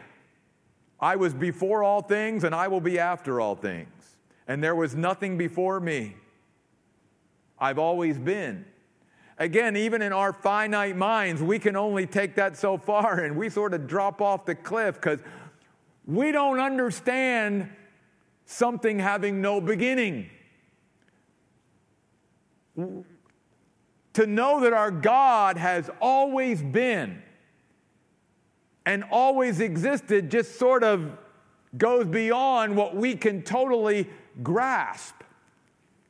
I 1.00 1.16
was 1.16 1.36
before 1.36 1.84
all 1.84 2.02
things, 2.02 2.44
and 2.44 2.56
I 2.56 2.68
will 2.68 2.82
be 2.82 2.98
after 2.98 3.40
all 3.40 3.56
things. 3.56 4.16
And 4.48 4.64
there 4.64 4.74
was 4.74 4.96
nothing 4.96 5.38
before 5.38 5.80
me. 5.80 6.16
I've 7.60 7.78
always 7.78 8.18
been. 8.18 8.66
Again, 9.38 9.78
even 9.78 10.02
in 10.02 10.12
our 10.12 10.34
finite 10.34 10.98
minds, 10.98 11.44
we 11.44 11.60
can 11.60 11.76
only 11.76 12.08
take 12.08 12.34
that 12.36 12.58
so 12.58 12.80
far, 12.80 13.20
and 13.20 13.38
we 13.38 13.50
sort 13.50 13.76
of 13.76 13.86
drop 13.86 14.20
off 14.20 14.46
the 14.46 14.56
cliff 14.56 14.96
because 14.96 15.20
we 16.08 16.32
don't 16.32 16.60
understand 16.60 17.70
something 18.46 18.98
having 18.98 19.40
no 19.40 19.62
beginning. 19.62 20.32
To 24.18 24.26
know 24.26 24.62
that 24.62 24.74
our 24.74 24.90
God 24.90 25.58
has 25.58 25.92
always 26.02 26.64
been 26.64 27.22
and 28.84 29.04
always 29.12 29.60
existed 29.60 30.32
just 30.32 30.58
sort 30.58 30.84
of 30.84 31.12
goes 31.78 32.08
beyond 32.08 32.76
what 32.76 32.96
we 32.96 33.14
can 33.14 33.44
totally 33.44 34.10
grasp. 34.42 35.14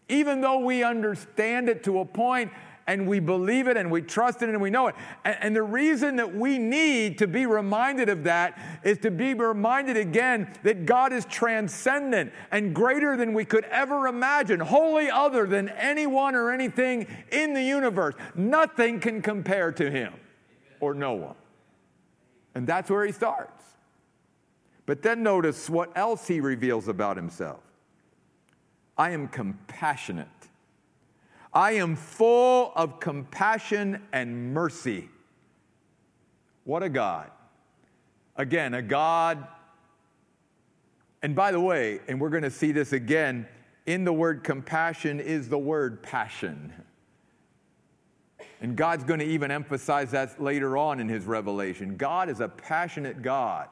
Even 0.08 0.40
though 0.40 0.60
we 0.60 0.86
understand 0.86 1.68
it 1.68 1.84
to 1.84 2.00
a 2.00 2.06
point 2.06 2.54
and 2.88 3.06
we 3.06 3.20
believe 3.20 3.68
it 3.68 3.78
and 3.78 3.92
we 3.92 4.02
trust 4.02 4.42
it 4.42 4.50
and 4.50 4.62
we 4.62 4.70
know 4.70 4.88
it. 4.88 4.96
And, 5.26 5.38
and, 5.42 5.56
the 5.56 5.62
reason 5.62 6.16
that 6.16 6.34
we 6.34 6.58
need 6.58 7.18
to 7.20 7.28
be 7.28 7.46
reminded 7.46 8.10
of 8.10 8.24
that 8.24 8.58
is 8.84 8.98
to 9.00 9.12
be 9.12 9.34
reminded 9.34 9.98
again 9.98 10.54
that 10.64 10.86
God 10.86 11.14
is 11.14 11.26
transcendent 11.26 12.32
and 12.52 12.74
greater 12.74 13.18
than 13.18 13.34
we 13.34 13.46
could 13.46 13.66
ever 13.66 14.08
imagine, 14.08 14.60
wholly 14.60 15.12
other 15.12 15.46
than 15.46 15.70
anyone 15.70 16.34
or 16.34 16.52
anything 16.52 17.08
in 17.32 17.54
the 17.54 17.64
universe. 17.64 18.16
Nothing 18.36 19.00
can 19.00 19.22
compare 19.22 19.72
to 19.74 19.92
Him 19.92 20.14
or 20.80 20.94
no 20.94 21.14
one. 21.14 21.36
And 22.56 22.66
that's 22.66 22.90
where 22.90 23.06
he 23.06 23.12
starts. 23.12 23.64
But 24.86 25.02
then 25.02 25.22
notice 25.22 25.70
what 25.70 25.96
else 25.96 26.28
he 26.28 26.40
reveals 26.40 26.88
about 26.88 27.18
himself 27.18 27.60
I 28.98 29.12
am 29.12 29.28
compassionate. 29.28 30.28
I 31.54 31.74
am 31.74 31.96
full 31.96 32.72
of 32.76 33.00
compassion 33.00 34.02
and 34.12 34.54
mercy. 34.54 35.10
What 36.64 36.84
a 36.84 36.90
God. 36.90 37.32
Again, 38.36 38.74
a 38.74 38.82
God. 38.82 39.48
And 41.24 41.36
by 41.36 41.52
the 41.52 41.60
way, 41.60 42.02
and 42.08 42.20
we're 42.22 42.30
going 42.30 42.44
to 42.44 42.52
see 42.52 42.72
this 42.72 42.94
again, 42.94 43.48
in 43.86 44.04
the 44.04 44.14
word 44.14 44.44
compassion 44.44 45.20
is 45.20 45.50
the 45.50 45.58
word 45.58 46.04
passion. 46.04 46.74
And 48.62 48.76
God's 48.76 49.04
going 49.04 49.20
to 49.20 49.26
even 49.26 49.50
emphasize 49.50 50.12
that 50.12 50.42
later 50.42 50.78
on 50.78 51.00
in 51.00 51.08
his 51.08 51.26
revelation. 51.26 51.96
God 51.96 52.30
is 52.30 52.40
a 52.40 52.48
passionate 52.48 53.22
God, 53.22 53.70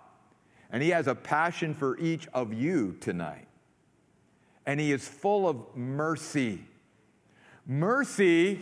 and 0.72 0.82
he 0.82 0.90
has 0.90 1.08
a 1.08 1.16
passion 1.16 1.74
for 1.74 2.00
each 2.00 2.28
of 2.34 2.54
you 2.54 2.96
tonight. 3.02 3.48
And 4.66 4.80
he 4.80 4.92
is 4.92 5.08
full 5.08 5.48
of 5.48 5.76
mercy. 5.76 6.62
Mercy 7.66 8.62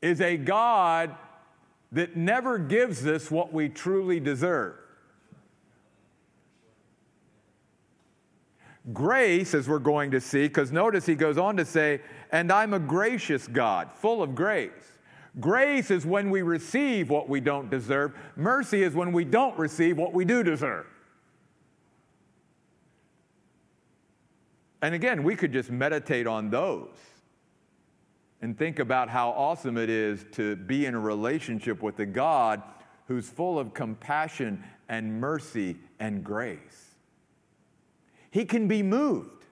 is 0.00 0.20
a 0.20 0.36
God 0.36 1.14
that 1.92 2.16
never 2.16 2.58
gives 2.58 3.06
us 3.06 3.30
what 3.30 3.52
we 3.52 3.68
truly 3.68 4.20
deserve. 4.20 4.76
Grace, 8.92 9.54
as 9.54 9.68
we're 9.68 9.78
going 9.78 10.10
to 10.12 10.20
see, 10.20 10.48
because 10.48 10.72
notice 10.72 11.04
he 11.04 11.14
goes 11.14 11.36
on 11.36 11.56
to 11.56 11.64
say, 11.64 12.00
and 12.32 12.50
I'm 12.50 12.72
a 12.72 12.78
gracious 12.78 13.46
God, 13.46 13.92
full 13.92 14.22
of 14.22 14.34
grace. 14.34 14.70
Grace 15.40 15.90
is 15.90 16.06
when 16.06 16.30
we 16.30 16.42
receive 16.42 17.10
what 17.10 17.28
we 17.28 17.40
don't 17.40 17.70
deserve. 17.70 18.12
Mercy 18.34 18.82
is 18.82 18.94
when 18.94 19.12
we 19.12 19.24
don't 19.24 19.56
receive 19.58 19.98
what 19.98 20.14
we 20.14 20.24
do 20.24 20.42
deserve. 20.42 20.86
And 24.80 24.94
again, 24.94 25.22
we 25.22 25.36
could 25.36 25.52
just 25.52 25.70
meditate 25.70 26.26
on 26.26 26.50
those 26.50 26.96
and 28.40 28.56
think 28.56 28.78
about 28.78 29.08
how 29.08 29.30
awesome 29.30 29.76
it 29.76 29.90
is 29.90 30.24
to 30.32 30.56
be 30.56 30.86
in 30.86 30.94
a 30.94 31.00
relationship 31.00 31.82
with 31.82 31.98
a 31.98 32.06
God 32.06 32.62
who's 33.06 33.28
full 33.28 33.58
of 33.58 33.74
compassion 33.74 34.62
and 34.88 35.20
mercy 35.20 35.76
and 35.98 36.22
grace. 36.22 36.94
He 38.30 38.44
can 38.44 38.68
be 38.68 38.82
moved. 38.82 39.44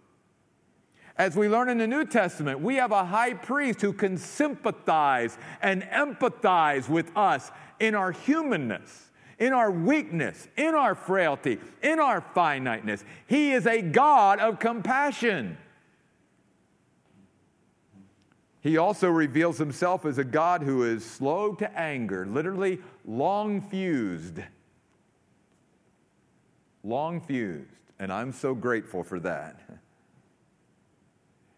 As 1.19 1.35
we 1.35 1.49
learn 1.49 1.71
in 1.71 1.78
the 1.78 1.87
New 1.87 2.05
Testament, 2.05 2.61
we 2.61 2.76
have 2.76 2.93
a 2.93 3.05
high 3.05 3.33
priest 3.33 3.81
who 3.81 3.93
can 3.93 4.19
sympathize 4.19 5.38
and 5.62 5.83
empathize 5.85 6.88
with 6.88 7.11
us 7.16 7.50
in 7.81 7.95
our 7.95 8.12
humanness, 8.12 9.11
in 9.38 9.55
our 9.55 9.71
weakness, 9.71 10.47
in 10.59 10.75
our 10.75 10.95
frailty, 10.95 11.59
in 11.83 11.99
our 12.00 12.21
finiteness. 12.21 13.02
He 13.26 13.52
is 13.52 13.66
a 13.66 13.81
God 13.81 14.40
of 14.40 14.59
compassion. 14.59 15.57
He 18.66 18.78
also 18.78 19.08
reveals 19.08 19.58
himself 19.58 20.04
as 20.04 20.18
a 20.18 20.25
God 20.25 20.61
who 20.61 20.82
is 20.82 21.04
slow 21.04 21.54
to 21.54 21.78
anger, 21.78 22.26
literally 22.26 22.80
long 23.04 23.61
fused. 23.61 24.40
Long 26.82 27.20
fused. 27.20 27.70
And 28.00 28.12
I'm 28.12 28.32
so 28.32 28.56
grateful 28.56 29.04
for 29.04 29.20
that. 29.20 29.61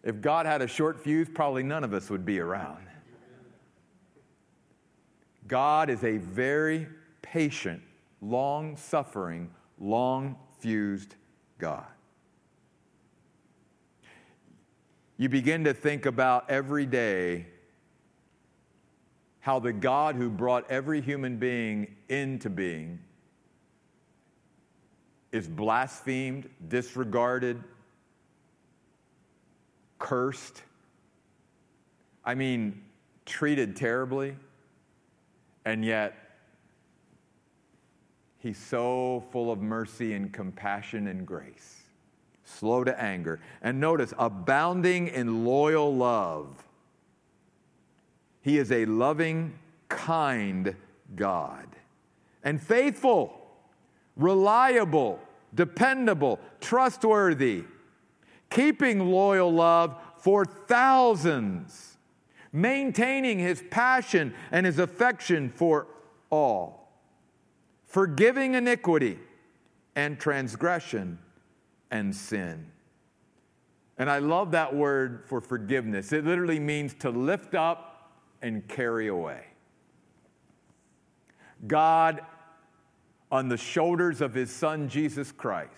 If 0.03 0.21
God 0.21 0.45
had 0.45 0.61
a 0.61 0.67
short 0.67 0.99
fuse, 0.99 1.27
probably 1.27 1.63
none 1.63 1.83
of 1.83 1.95
us 1.95 2.11
would 2.11 2.27
be 2.27 2.39
around. 2.39 2.85
God 5.47 5.89
is 5.89 6.03
a 6.03 6.17
very 6.17 6.87
patient, 7.23 7.81
long 8.21 8.77
suffering, 8.77 9.49
long 9.79 10.35
fused 10.59 11.15
God. 11.57 11.87
You 15.19 15.27
begin 15.27 15.65
to 15.65 15.73
think 15.73 16.05
about 16.05 16.49
every 16.49 16.85
day 16.85 17.45
how 19.41 19.59
the 19.59 19.73
God 19.73 20.15
who 20.15 20.29
brought 20.29 20.71
every 20.71 21.01
human 21.01 21.35
being 21.35 21.93
into 22.07 22.49
being 22.49 22.99
is 25.33 25.45
blasphemed, 25.45 26.49
disregarded, 26.69 27.61
cursed. 29.97 30.63
I 32.23 32.33
mean, 32.33 32.81
treated 33.25 33.75
terribly. 33.75 34.37
And 35.65 35.83
yet, 35.83 36.15
he's 38.37 38.57
so 38.57 39.25
full 39.33 39.51
of 39.51 39.59
mercy 39.59 40.13
and 40.13 40.31
compassion 40.31 41.07
and 41.07 41.27
grace, 41.27 41.78
slow 42.57 42.83
to 42.83 43.01
anger. 43.01 43.39
And 43.61 43.79
notice, 43.79 44.13
abounding 44.17 45.07
in 45.07 45.45
loyal 45.45 45.95
love. 45.95 46.63
He 48.41 48.57
is 48.57 48.71
a 48.71 48.85
loving, 48.85 49.53
kind 49.89 50.75
God 51.15 51.67
and 52.43 52.61
faithful, 52.61 53.33
reliable, 54.15 55.19
dependable, 55.53 56.39
trustworthy, 56.61 57.63
keeping 58.49 59.11
loyal 59.11 59.51
love 59.51 59.95
for 60.17 60.45
thousands 60.45 61.97
maintaining 62.51 63.37
his 63.37 63.63
passion 63.69 64.33
and 64.51 64.65
his 64.65 64.79
affection 64.79 65.51
for 65.51 65.85
all, 66.31 66.91
forgiving 67.85 68.55
iniquity 68.55 69.19
and 69.95 70.19
transgression 70.19 71.19
and 71.91 72.15
sin. 72.15 72.71
And 73.97 74.09
I 74.09 74.19
love 74.19 74.51
that 74.51 74.73
word 74.73 75.23
for 75.27 75.41
forgiveness. 75.41 76.13
It 76.13 76.25
literally 76.25 76.59
means 76.59 76.93
to 76.95 77.09
lift 77.09 77.53
up 77.53 78.11
and 78.41 78.67
carry 78.67 79.07
away. 79.07 79.43
God, 81.67 82.21
on 83.31 83.49
the 83.49 83.57
shoulders 83.57 84.21
of 84.21 84.33
his 84.33 84.49
son 84.49 84.87
Jesus 84.87 85.31
Christ, 85.31 85.73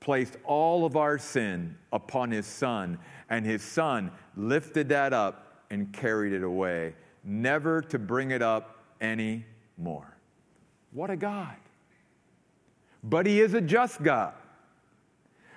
placed 0.00 0.36
all 0.44 0.84
of 0.84 0.96
our 0.96 1.18
sin 1.18 1.76
upon 1.92 2.30
his 2.30 2.46
son, 2.46 2.98
and 3.30 3.46
his 3.46 3.62
son 3.62 4.10
lifted 4.36 4.88
that 4.88 5.12
up 5.12 5.62
and 5.70 5.92
carried 5.92 6.32
it 6.32 6.42
away, 6.42 6.94
never 7.22 7.82
to 7.82 7.98
bring 7.98 8.30
it 8.30 8.42
up 8.42 8.78
any 9.00 9.44
more. 9.76 10.16
What 10.92 11.10
a 11.10 11.16
God! 11.16 11.56
But 13.02 13.26
He 13.26 13.40
is 13.40 13.54
a 13.54 13.60
just 13.60 14.02
God. 14.02 14.34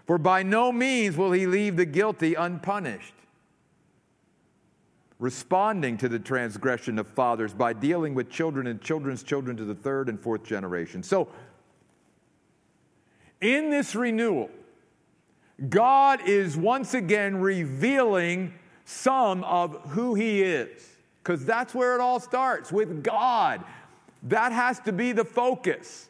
For 0.06 0.18
by 0.18 0.44
no 0.44 0.72
means 0.72 1.18
will 1.18 1.32
He 1.32 1.46
leave 1.46 1.76
the 1.76 1.86
guilty 1.86 2.34
unpunished. 2.36 3.14
Responding 5.20 5.98
to 5.98 6.10
the 6.10 6.20
transgression 6.20 6.98
of 6.98 7.08
fathers 7.08 7.54
by 7.54 7.74
dealing 7.74 8.16
with 8.16 8.30
children 8.30 8.66
and 8.66 8.82
children's 8.82 9.22
children 9.22 9.56
to 9.58 9.66
the 9.66 9.76
third 9.76 10.10
and 10.10 10.20
fourth 10.20 10.44
generation. 10.44 11.04
So, 11.04 11.30
in 13.40 13.70
this 13.70 13.96
renewal, 13.96 14.50
God 15.70 16.28
is 16.28 16.58
once 16.58 16.94
again 16.94 17.38
revealing 17.38 18.54
some 18.86 19.44
of 19.44 19.80
who 19.90 20.16
He 20.16 20.42
is. 20.42 20.88
Because 21.24 21.46
that's 21.46 21.76
where 21.76 21.94
it 21.94 22.02
all 22.02 22.20
starts 22.20 22.72
with 22.72 23.04
God. 23.04 23.64
That 24.24 24.52
has 24.52 24.80
to 24.82 24.92
be 24.92 25.12
the 25.12 25.26
focus. 25.26 26.10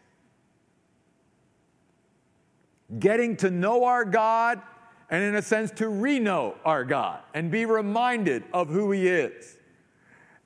Getting 2.99 3.38
to 3.38 3.49
know 3.49 3.86
our 3.86 4.06
God 4.06 4.62
and, 5.10 5.23
in 5.23 5.36
a 5.36 5.41
sense, 5.41 5.71
to 5.71 5.88
re 5.89 6.19
know 6.19 6.56
our 6.65 6.84
God 6.84 7.21
and 7.34 7.51
be 7.51 7.65
reminded 7.65 8.43
of 8.54 8.69
who 8.69 8.91
He 8.91 9.08
is. 9.08 9.58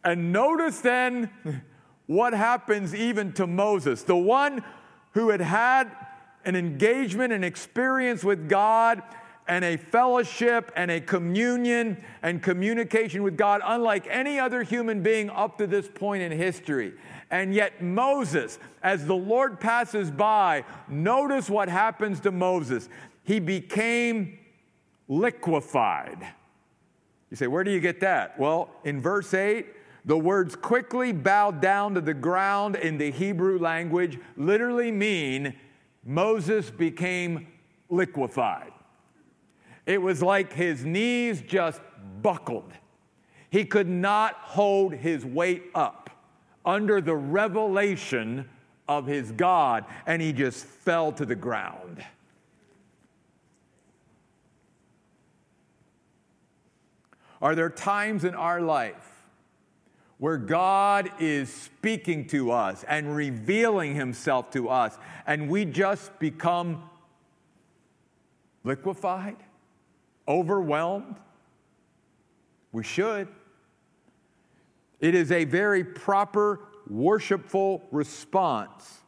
And 0.03 0.31
notice 0.31 0.81
then 0.81 1.31
what 2.07 2.33
happens 2.33 2.93
even 2.93 3.33
to 3.33 3.47
Moses, 3.47 4.03
the 4.03 4.15
one 4.15 4.63
who 5.11 5.29
had 5.29 5.41
had 5.41 5.91
an 6.43 6.55
engagement 6.55 7.33
and 7.33 7.43
experience 7.43 8.23
with 8.23 8.47
God 8.47 9.01
and 9.47 9.63
a 9.63 9.77
fellowship 9.77 10.71
and 10.75 10.89
a 10.89 10.99
communion 10.99 12.03
and 12.21 12.41
communication 12.41 13.23
with 13.23 13.37
God 13.37 13.61
unlike 13.63 14.07
any 14.09 14.39
other 14.39 14.63
human 14.63 15.01
being 15.01 15.29
up 15.29 15.57
to 15.57 15.67
this 15.67 15.87
point 15.87 16.23
in 16.23 16.31
history. 16.31 16.93
And 17.31 17.53
yet, 17.53 17.81
Moses, 17.81 18.59
as 18.83 19.05
the 19.05 19.15
Lord 19.15 19.59
passes 19.59 20.11
by, 20.11 20.63
notice 20.87 21.49
what 21.49 21.69
happens 21.69 22.19
to 22.21 22.31
Moses. 22.31 22.87
He 23.23 23.39
became 23.39 24.37
liquefied. 25.07 26.25
You 27.31 27.37
say, 27.37 27.47
where 27.47 27.63
do 27.63 27.71
you 27.71 27.79
get 27.79 27.99
that? 28.01 28.39
Well, 28.39 28.69
in 28.83 29.01
verse 29.01 29.33
8, 29.33 29.65
the 30.05 30.17
words 30.17 30.55
quickly 30.55 31.11
bowed 31.11 31.61
down 31.61 31.95
to 31.95 32.01
the 32.01 32.13
ground 32.13 32.75
in 32.75 32.97
the 32.97 33.11
Hebrew 33.11 33.57
language 33.57 34.19
literally 34.37 34.91
mean 34.91 35.55
Moses 36.03 36.69
became 36.69 37.47
liquefied. 37.89 38.71
It 39.87 40.01
was 40.01 40.21
like 40.21 40.53
his 40.53 40.85
knees 40.85 41.41
just 41.41 41.81
buckled. 42.21 42.71
He 43.49 43.65
could 43.65 43.89
not 43.89 44.35
hold 44.35 44.93
his 44.93 45.25
weight 45.25 45.63
up 45.73 46.04
under 46.65 47.01
the 47.01 47.15
revelation 47.15 48.49
of 48.87 49.05
his 49.05 49.31
God, 49.31 49.85
and 50.05 50.21
he 50.21 50.33
just 50.33 50.65
fell 50.65 51.11
to 51.13 51.25
the 51.25 51.35
ground. 51.35 52.03
Are 57.41 57.55
there 57.55 57.69
times 57.69 58.23
in 58.23 58.33
our 58.33 58.61
life 58.61 59.23
where 60.17 60.37
God 60.37 61.11
is 61.19 61.51
speaking 61.53 62.27
to 62.27 62.51
us 62.51 62.83
and 62.87 63.15
revealing 63.15 63.95
himself 63.95 64.51
to 64.51 64.69
us, 64.69 64.97
and 65.27 65.49
we 65.49 65.65
just 65.65 66.17
become 66.19 66.89
liquefied? 68.63 69.35
Overwhelmed? 70.27 71.15
We 72.71 72.83
should. 72.83 73.27
It 74.99 75.15
is 75.15 75.31
a 75.31 75.45
very 75.45 75.83
proper, 75.83 76.61
worshipful 76.89 77.83
response 77.91 79.01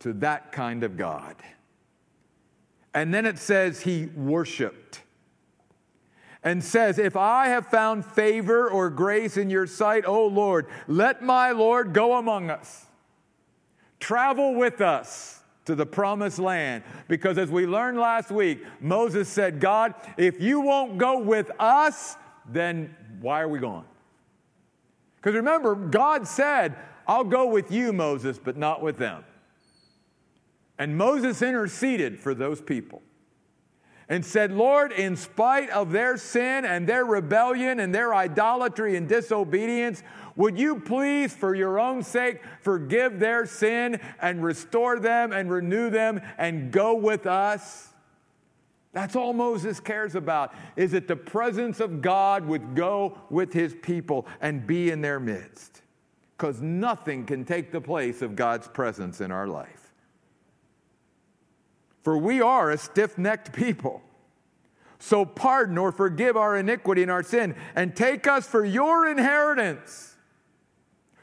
to 0.00 0.12
that 0.14 0.52
kind 0.52 0.84
of 0.84 0.96
God. 0.96 1.36
And 2.94 3.12
then 3.12 3.26
it 3.26 3.38
says 3.38 3.82
he 3.82 4.06
worshiped 4.14 5.02
and 6.42 6.62
says, 6.62 6.98
If 6.98 7.16
I 7.16 7.48
have 7.48 7.66
found 7.66 8.04
favor 8.04 8.70
or 8.70 8.88
grace 8.88 9.36
in 9.36 9.50
your 9.50 9.66
sight, 9.66 10.04
O 10.06 10.26
Lord, 10.26 10.66
let 10.86 11.22
my 11.22 11.50
Lord 11.50 11.92
go 11.92 12.16
among 12.16 12.50
us. 12.50 12.86
Travel 13.98 14.54
with 14.54 14.80
us 14.80 15.42
to 15.64 15.74
the 15.74 15.84
promised 15.84 16.38
land. 16.38 16.84
Because 17.08 17.36
as 17.36 17.50
we 17.50 17.66
learned 17.66 17.98
last 17.98 18.30
week, 18.30 18.64
Moses 18.80 19.28
said, 19.28 19.60
God, 19.60 19.94
if 20.16 20.40
you 20.40 20.60
won't 20.60 20.98
go 20.98 21.18
with 21.18 21.50
us, 21.58 22.16
then 22.48 22.94
why 23.20 23.40
are 23.40 23.48
we 23.48 23.58
going? 23.58 23.84
Because 25.26 25.38
remember, 25.38 25.74
God 25.74 26.28
said, 26.28 26.76
I'll 27.04 27.24
go 27.24 27.48
with 27.48 27.72
you, 27.72 27.92
Moses, 27.92 28.38
but 28.38 28.56
not 28.56 28.80
with 28.80 28.96
them. 28.96 29.24
And 30.78 30.96
Moses 30.96 31.42
interceded 31.42 32.20
for 32.20 32.32
those 32.32 32.60
people. 32.60 33.02
and 34.08 34.24
said, 34.24 34.52
Lord, 34.52 34.92
in 34.92 35.16
spite 35.16 35.68
of 35.70 35.90
their 35.90 36.16
sin 36.16 36.64
and 36.64 36.88
their 36.88 37.04
rebellion 37.04 37.80
and 37.80 37.92
their 37.92 38.14
idolatry 38.14 38.96
and 38.96 39.08
disobedience, 39.08 40.04
would 40.36 40.56
you 40.56 40.78
please, 40.78 41.34
for 41.34 41.56
your 41.56 41.80
own 41.80 42.04
sake, 42.04 42.40
forgive 42.60 43.18
their 43.18 43.46
sin 43.46 44.00
and 44.20 44.44
restore 44.44 45.00
them 45.00 45.32
and 45.32 45.50
renew 45.50 45.90
them 45.90 46.20
and 46.38 46.70
go 46.70 46.94
with 46.94 47.26
us? 47.26 47.92
That's 48.96 49.14
all 49.14 49.34
Moses 49.34 49.78
cares 49.78 50.14
about, 50.14 50.54
is 50.74 50.92
that 50.92 51.06
the 51.06 51.16
presence 51.16 51.80
of 51.80 52.00
God 52.00 52.46
would 52.46 52.74
go 52.74 53.18
with 53.28 53.52
his 53.52 53.76
people 53.82 54.26
and 54.40 54.66
be 54.66 54.90
in 54.90 55.02
their 55.02 55.20
midst. 55.20 55.82
Because 56.34 56.62
nothing 56.62 57.26
can 57.26 57.44
take 57.44 57.72
the 57.72 57.80
place 57.82 58.22
of 58.22 58.34
God's 58.34 58.68
presence 58.68 59.20
in 59.20 59.30
our 59.30 59.46
life. 59.46 59.92
For 62.04 62.16
we 62.16 62.40
are 62.40 62.70
a 62.70 62.78
stiff 62.78 63.18
necked 63.18 63.52
people. 63.52 64.00
So 64.98 65.26
pardon 65.26 65.76
or 65.76 65.92
forgive 65.92 66.38
our 66.38 66.56
iniquity 66.56 67.02
and 67.02 67.10
our 67.10 67.22
sin, 67.22 67.54
and 67.74 67.94
take 67.94 68.26
us 68.26 68.48
for 68.48 68.64
your 68.64 69.06
inheritance, 69.06 70.16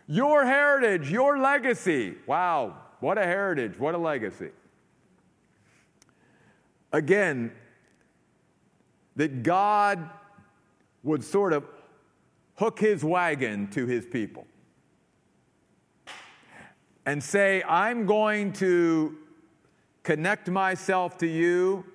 your 0.06 0.46
heritage, 0.46 1.10
your 1.10 1.40
legacy. 1.40 2.18
Wow, 2.28 2.78
what 3.00 3.18
a 3.18 3.24
heritage, 3.24 3.80
what 3.80 3.96
a 3.96 3.98
legacy. 3.98 4.52
Again, 6.92 7.52
that 9.16 9.44
God 9.44 10.10
would 11.04 11.24
sort 11.24 11.54
of 11.54 11.66
hook 12.56 12.80
his 12.80 13.04
wagon 13.04 13.68
to 13.68 13.86
his 13.86 14.06
people 14.06 14.48
and 17.06 17.22
say, 17.22 17.64
I'm 17.68 18.06
going 18.06 18.54
to 18.54 19.18
connect 20.04 20.50
myself 20.50 21.18
to 21.18 21.28
you, 21.28 21.86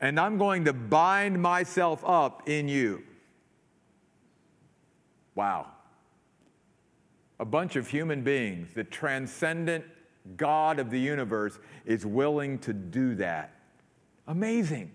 and 0.00 0.20
I'm 0.20 0.38
going 0.38 0.64
to 0.66 0.72
bind 0.72 1.40
myself 1.40 2.04
up 2.04 2.48
in 2.48 2.68
you. 2.68 3.02
Wow. 5.34 5.66
A 7.38 7.44
bunch 7.44 7.76
of 7.76 7.88
human 7.88 8.22
beings, 8.22 8.72
the 8.74 8.84
transcendent 8.84 9.84
God 10.36 10.78
of 10.78 10.90
the 10.90 10.98
universe, 10.98 11.58
is 11.84 12.06
willing 12.06 12.58
to 12.60 12.72
do 12.72 13.14
that. 13.16 13.52
Amazing. 14.26 14.92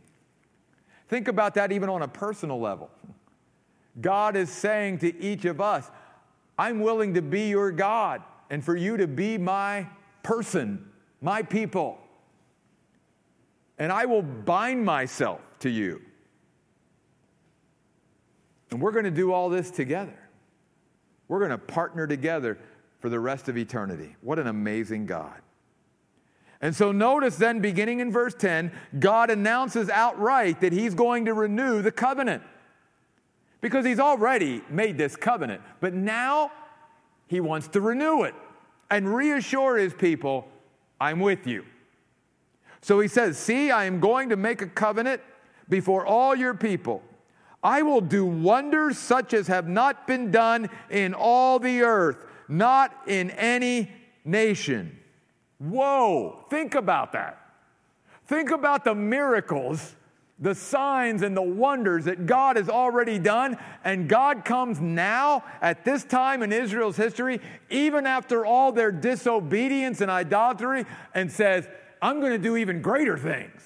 Think 1.12 1.28
about 1.28 1.54
that 1.54 1.72
even 1.72 1.90
on 1.90 2.02
a 2.02 2.08
personal 2.08 2.60
level. 2.60 2.90
God 4.00 4.36
is 4.36 4.50
saying 4.50 4.98
to 5.00 5.22
each 5.22 5.46
of 5.46 5.62
us, 5.62 5.92
I'm 6.58 6.80
willing 6.80 7.14
to 7.14 7.22
be 7.22 7.50
your 7.50 7.72
God 7.72 8.24
and 8.50 8.66
for 8.66 8.76
you 8.76 8.98
to 8.98 9.06
be 9.06 9.38
my 9.38 9.86
person, 10.24 10.90
my 11.22 11.44
people 11.44 12.00
and 13.82 13.92
I 13.92 14.06
will 14.06 14.22
bind 14.22 14.86
myself 14.86 15.42
to 15.62 15.70
you. 15.72 16.04
And 18.70 18.80
we're 18.80 18.92
going 18.92 19.06
to 19.06 19.10
do 19.10 19.34
all 19.34 19.50
this 19.50 19.72
together. 19.72 20.20
We're 21.28 21.40
going 21.40 21.50
to 21.50 21.58
partner 21.58 22.06
together 22.06 22.60
for 23.00 23.10
the 23.10 23.20
rest 23.20 23.50
of 23.50 23.58
eternity. 23.58 24.16
What 24.22 24.38
an 24.38 24.46
amazing 24.46 25.08
God. 25.08 25.41
And 26.62 26.76
so 26.76 26.92
notice 26.92 27.38
then, 27.38 27.60
beginning 27.60 28.00
in 28.00 28.12
verse 28.12 28.36
10, 28.36 28.72
God 29.00 29.32
announces 29.32 29.90
outright 29.90 30.62
that 30.62 30.72
he's 30.72 30.94
going 30.94 31.26
to 31.26 31.34
renew 31.34 31.82
the 31.82 31.92
covenant. 31.92 32.44
Because 33.62 33.86
he's 33.86 34.00
already 34.00 34.62
made 34.70 34.98
this 34.98 35.16
covenant. 35.16 35.62
But 35.80 35.94
now 35.94 36.52
he 37.28 37.40
wants 37.40 37.68
to 37.70 37.82
renew 37.82 38.24
it 38.24 38.36
and 38.92 39.14
reassure 39.14 39.78
his 39.78 39.94
people 39.94 40.48
I'm 41.00 41.20
with 41.20 41.48
you. 41.48 41.66
So 42.82 43.00
he 43.00 43.08
says, 43.08 43.38
See, 43.38 43.72
I 43.72 43.86
am 43.86 44.00
going 44.00 44.30
to 44.30 44.36
make 44.36 44.62
a 44.62 44.68
covenant 44.68 45.22
before 45.68 46.06
all 46.06 46.36
your 46.36 46.54
people. 46.54 47.02
I 47.64 47.82
will 47.82 48.02
do 48.02 48.26
wonders 48.26 48.98
such 48.98 49.34
as 49.34 49.48
have 49.48 49.68
not 49.68 50.08
been 50.08 50.32
done 50.32 50.70
in 50.90 51.14
all 51.14 51.60
the 51.60 51.82
earth, 51.82 52.18
not 52.48 52.96
in 53.08 53.32
any 53.32 53.92
nation. 54.26 54.98
Whoa, 55.62 56.44
think 56.50 56.74
about 56.74 57.12
that. 57.14 57.38
Think 58.26 58.50
about 58.50 58.84
the 58.84 58.96
miracles, 58.96 59.96
the 60.40 60.56
signs, 60.56 61.22
and 61.22 61.38
the 61.38 61.42
wonders 61.44 62.06
that 62.06 62.26
God 62.26 62.56
has 62.56 62.68
already 62.68 63.20
done. 63.20 63.58
And 63.84 64.10
God 64.10 64.44
comes 64.44 64.80
now, 64.82 65.44
at 65.62 65.86
this 65.86 66.04
time 66.04 66.42
in 66.42 66.52
Israel's 66.52 66.98
history, 66.98 67.42
even 67.70 68.08
after 68.08 68.44
all 68.44 68.72
their 68.72 68.92
disobedience 68.92 70.02
and 70.02 70.10
idolatry, 70.10 70.86
and 71.14 71.32
says, 71.32 71.68
I'm 72.02 72.20
going 72.20 72.32
to 72.32 72.40
do 72.40 72.58
even 72.58 72.82
greater 72.82 73.18
things. 73.18 73.62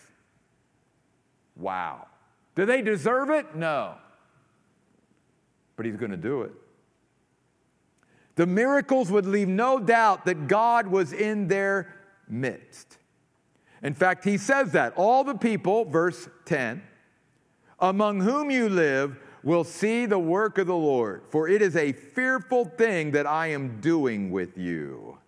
Wow. 1.55 2.07
Do 2.55 2.65
they 2.65 2.81
deserve 2.81 3.29
it? 3.29 3.55
No. 3.55 3.95
But 5.77 5.85
he's 5.85 5.95
going 5.95 6.11
to 6.11 6.17
do 6.17 6.41
it. 6.41 6.51
The 8.35 8.45
miracles 8.45 9.11
would 9.11 9.25
leave 9.25 9.47
no 9.47 9.79
doubt 9.79 10.25
that 10.25 10.47
God 10.47 10.87
was 10.87 11.13
in 11.13 11.47
their 11.47 11.93
midst. 12.27 12.97
In 13.81 13.93
fact, 13.93 14.23
he 14.23 14.37
says 14.37 14.71
that 14.71 14.93
all 14.95 15.23
the 15.23 15.35
people, 15.35 15.85
verse 15.85 16.27
10, 16.45 16.81
among 17.79 18.21
whom 18.21 18.51
you 18.51 18.67
live 18.67 19.17
will 19.43 19.63
see 19.63 20.05
the 20.05 20.19
work 20.19 20.57
of 20.57 20.67
the 20.67 20.75
Lord, 20.75 21.23
for 21.29 21.47
it 21.47 21.61
is 21.61 21.75
a 21.75 21.93
fearful 21.93 22.65
thing 22.65 23.11
that 23.11 23.27
I 23.27 23.47
am 23.47 23.79
doing 23.79 24.31
with 24.31 24.57
you. 24.57 25.19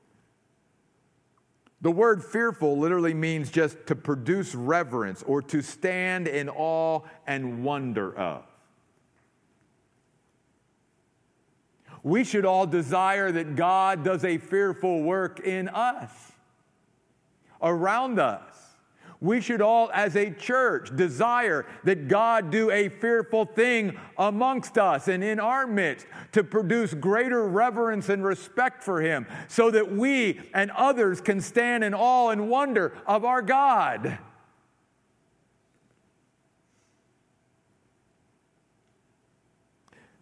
The 1.81 1.91
word 1.91 2.23
fearful 2.23 2.77
literally 2.77 3.13
means 3.13 3.51
just 3.51 3.85
to 3.85 3.95
produce 3.95 4.55
reverence 4.55 5.21
or 5.23 5.43
to 5.43 5.61
stand 5.61 6.27
in 6.27 6.49
awe 6.49 7.01
and 7.27 7.63
wonder 7.63 8.17
of. 8.17 8.43
We 12.03 12.23
should 12.23 12.45
all 12.45 12.65
desire 12.65 13.31
that 13.31 13.55
God 13.55 14.03
does 14.03 14.23
a 14.23 14.37
fearful 14.37 15.03
work 15.03 15.39
in 15.39 15.69
us, 15.69 16.11
around 17.61 18.19
us 18.19 18.57
we 19.19 19.41
should 19.41 19.61
all, 19.61 19.89
as 19.93 20.15
a 20.15 20.29
church, 20.29 20.95
desire 20.95 21.65
that 21.85 22.07
God 22.07 22.51
do 22.51 22.69
a 22.69 22.87
fearful 22.87 23.45
thing 23.45 23.97
amongst 24.17 24.77
us 24.77 25.07
and 25.07 25.23
in 25.23 25.39
our 25.39 25.65
midst 25.65 26.05
to 26.33 26.43
produce 26.43 26.93
greater 26.93 27.47
reverence 27.47 28.09
and 28.09 28.23
respect 28.23 28.83
for 28.83 29.01
Him 29.01 29.25
so 29.47 29.71
that 29.71 29.91
we 29.91 30.39
and 30.53 30.69
others 30.71 31.19
can 31.19 31.41
stand 31.41 31.83
in 31.83 31.95
awe 31.95 32.29
and 32.29 32.47
wonder 32.47 32.95
of 33.07 33.25
our 33.25 33.41
God. 33.41 34.19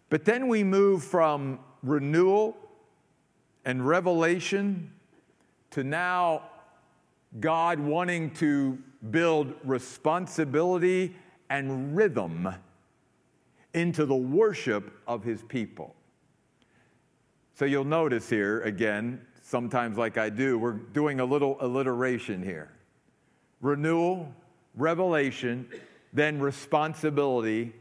But 0.08 0.24
then 0.24 0.48
we 0.48 0.64
move 0.64 1.04
from 1.04 1.58
renewal 1.86 2.56
and 3.64 3.86
revelation 3.86 4.90
to 5.70 5.84
now 5.84 6.42
God 7.40 7.78
wanting 7.78 8.30
to 8.34 8.78
build 9.10 9.54
responsibility 9.64 11.14
and 11.50 11.96
rhythm 11.96 12.48
into 13.74 14.06
the 14.06 14.16
worship 14.16 15.00
of 15.06 15.22
his 15.22 15.42
people. 15.42 15.94
So 17.54 17.64
you'll 17.64 17.84
notice 17.84 18.28
here, 18.28 18.62
again, 18.62 19.20
sometimes 19.42 19.96
like 19.96 20.18
I 20.18 20.30
do, 20.30 20.58
we're 20.58 20.72
doing 20.72 21.20
a 21.20 21.24
little 21.24 21.56
alliteration 21.60 22.42
here 22.42 22.70
renewal, 23.62 24.32
revelation, 24.76 25.66
then 26.12 26.38
responsibility 26.38 27.72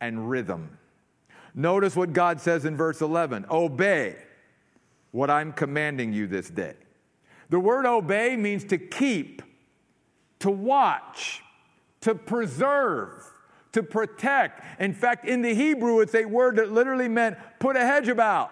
and 0.00 0.28
rhythm. 0.28 0.78
Notice 1.54 1.94
what 1.94 2.12
God 2.12 2.40
says 2.40 2.64
in 2.64 2.76
verse 2.76 3.00
11 3.00 3.46
Obey 3.50 4.16
what 5.10 5.30
I'm 5.30 5.52
commanding 5.52 6.12
you 6.12 6.26
this 6.26 6.48
day. 6.48 6.74
The 7.50 7.60
word 7.60 7.84
obey 7.84 8.36
means 8.36 8.64
to 8.64 8.78
keep, 8.78 9.42
to 10.38 10.50
watch, 10.50 11.42
to 12.00 12.14
preserve, 12.14 13.10
to 13.72 13.82
protect. 13.82 14.64
In 14.80 14.94
fact, 14.94 15.26
in 15.26 15.42
the 15.42 15.54
Hebrew, 15.54 16.00
it's 16.00 16.14
a 16.14 16.24
word 16.24 16.56
that 16.56 16.72
literally 16.72 17.08
meant 17.08 17.36
put 17.58 17.76
a 17.76 17.80
hedge 17.80 18.08
about. 18.08 18.50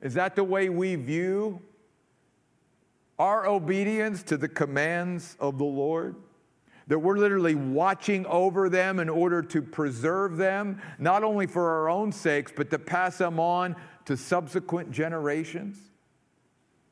Is 0.00 0.14
that 0.14 0.36
the 0.36 0.44
way 0.44 0.68
we 0.68 0.94
view 0.94 1.60
our 3.18 3.46
obedience 3.46 4.22
to 4.22 4.36
the 4.36 4.48
commands 4.48 5.36
of 5.40 5.58
the 5.58 5.64
Lord? 5.64 6.16
That 6.88 6.98
we're 6.98 7.18
literally 7.18 7.54
watching 7.54 8.26
over 8.26 8.68
them 8.68 8.98
in 8.98 9.08
order 9.08 9.42
to 9.42 9.62
preserve 9.62 10.36
them, 10.36 10.80
not 10.98 11.22
only 11.22 11.46
for 11.46 11.70
our 11.70 11.88
own 11.88 12.12
sakes, 12.12 12.52
but 12.54 12.70
to 12.70 12.78
pass 12.78 13.18
them 13.18 13.38
on 13.38 13.76
to 14.06 14.16
subsequent 14.16 14.90
generations? 14.90 15.78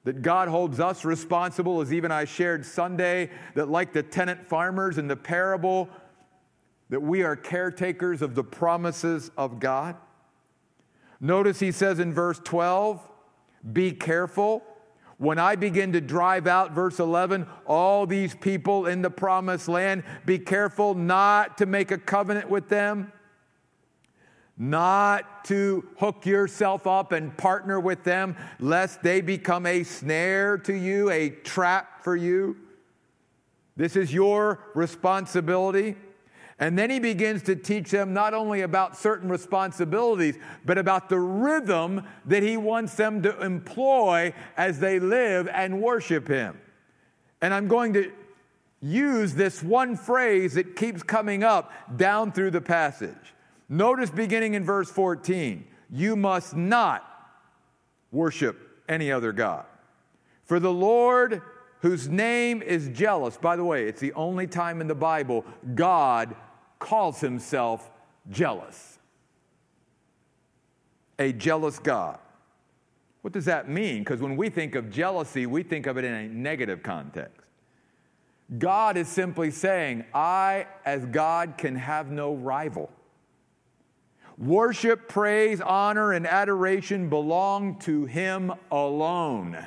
that 0.06 0.22
God 0.22 0.46
holds 0.46 0.78
us 0.78 1.04
responsible, 1.04 1.80
as 1.80 1.92
even 1.92 2.12
I 2.12 2.26
shared 2.26 2.64
Sunday, 2.64 3.28
that 3.56 3.68
like 3.68 3.92
the 3.92 4.04
tenant 4.04 4.44
farmers 4.44 4.98
in 4.98 5.08
the 5.08 5.16
parable, 5.16 5.88
that 6.90 7.00
we 7.00 7.24
are 7.24 7.34
caretakers 7.34 8.22
of 8.22 8.36
the 8.36 8.44
promises 8.44 9.32
of 9.36 9.58
God. 9.58 9.96
Notice 11.20 11.58
he 11.58 11.72
says 11.72 11.98
in 11.98 12.14
verse 12.14 12.40
12, 12.44 13.00
be 13.72 13.90
careful. 13.90 14.62
When 15.18 15.38
I 15.38 15.56
begin 15.56 15.92
to 15.92 16.00
drive 16.00 16.46
out, 16.46 16.72
verse 16.72 17.00
11, 17.00 17.46
all 17.66 18.06
these 18.06 18.34
people 18.34 18.86
in 18.86 19.00
the 19.00 19.10
promised 19.10 19.66
land, 19.66 20.04
be 20.26 20.38
careful 20.38 20.94
not 20.94 21.58
to 21.58 21.66
make 21.66 21.90
a 21.90 21.96
covenant 21.96 22.50
with 22.50 22.68
them, 22.68 23.12
not 24.58 25.44
to 25.46 25.88
hook 25.98 26.26
yourself 26.26 26.86
up 26.86 27.12
and 27.12 27.34
partner 27.36 27.80
with 27.80 28.04
them, 28.04 28.36
lest 28.58 29.02
they 29.02 29.22
become 29.22 29.64
a 29.64 29.84
snare 29.84 30.58
to 30.58 30.74
you, 30.74 31.10
a 31.10 31.30
trap 31.30 32.04
for 32.04 32.14
you. 32.14 32.56
This 33.74 33.96
is 33.96 34.12
your 34.12 34.60
responsibility. 34.74 35.96
And 36.58 36.78
then 36.78 36.88
he 36.88 36.98
begins 36.98 37.42
to 37.44 37.56
teach 37.56 37.90
them 37.90 38.14
not 38.14 38.32
only 38.32 38.62
about 38.62 38.96
certain 38.96 39.28
responsibilities, 39.28 40.38
but 40.64 40.78
about 40.78 41.10
the 41.10 41.18
rhythm 41.18 42.02
that 42.24 42.42
he 42.42 42.56
wants 42.56 42.94
them 42.94 43.22
to 43.22 43.38
employ 43.42 44.32
as 44.56 44.80
they 44.80 44.98
live 44.98 45.48
and 45.48 45.82
worship 45.82 46.28
him. 46.28 46.58
And 47.42 47.52
I'm 47.52 47.68
going 47.68 47.92
to 47.92 48.10
use 48.80 49.34
this 49.34 49.62
one 49.62 49.96
phrase 49.96 50.54
that 50.54 50.76
keeps 50.76 51.02
coming 51.02 51.44
up 51.44 51.72
down 51.96 52.32
through 52.32 52.52
the 52.52 52.60
passage. 52.60 53.34
Notice 53.68 54.10
beginning 54.10 54.54
in 54.54 54.64
verse 54.64 54.90
14 54.90 55.66
you 55.90 56.16
must 56.16 56.56
not 56.56 57.04
worship 58.10 58.58
any 58.88 59.12
other 59.12 59.32
God. 59.32 59.64
For 60.44 60.58
the 60.58 60.72
Lord, 60.72 61.42
whose 61.80 62.08
name 62.08 62.62
is 62.62 62.88
jealous, 62.88 63.36
by 63.36 63.56
the 63.56 63.64
way, 63.64 63.86
it's 63.86 64.00
the 64.00 64.12
only 64.14 64.46
time 64.46 64.80
in 64.80 64.88
the 64.88 64.94
Bible 64.94 65.44
God 65.74 66.34
calls 66.86 67.20
himself 67.20 67.90
jealous. 68.30 69.00
A 71.18 71.32
jealous 71.32 71.80
God. 71.80 72.20
What 73.22 73.32
does 73.32 73.46
that 73.46 73.68
mean? 73.68 74.04
Because 74.04 74.20
when 74.20 74.36
we 74.36 74.50
think 74.50 74.76
of 74.76 74.88
jealousy, 74.88 75.46
we 75.46 75.64
think 75.64 75.86
of 75.86 75.96
it 75.96 76.04
in 76.04 76.14
a 76.14 76.28
negative 76.28 76.84
context. 76.84 77.40
God 78.56 78.96
is 78.96 79.08
simply 79.08 79.50
saying, 79.50 80.04
I, 80.14 80.68
as 80.84 81.04
God, 81.06 81.54
can 81.58 81.74
have 81.74 82.12
no 82.12 82.34
rival. 82.34 82.88
Worship, 84.38 85.08
praise, 85.08 85.60
honor, 85.60 86.12
and 86.12 86.24
adoration 86.24 87.08
belong 87.08 87.80
to 87.80 88.04
Him 88.04 88.52
alone. 88.70 89.58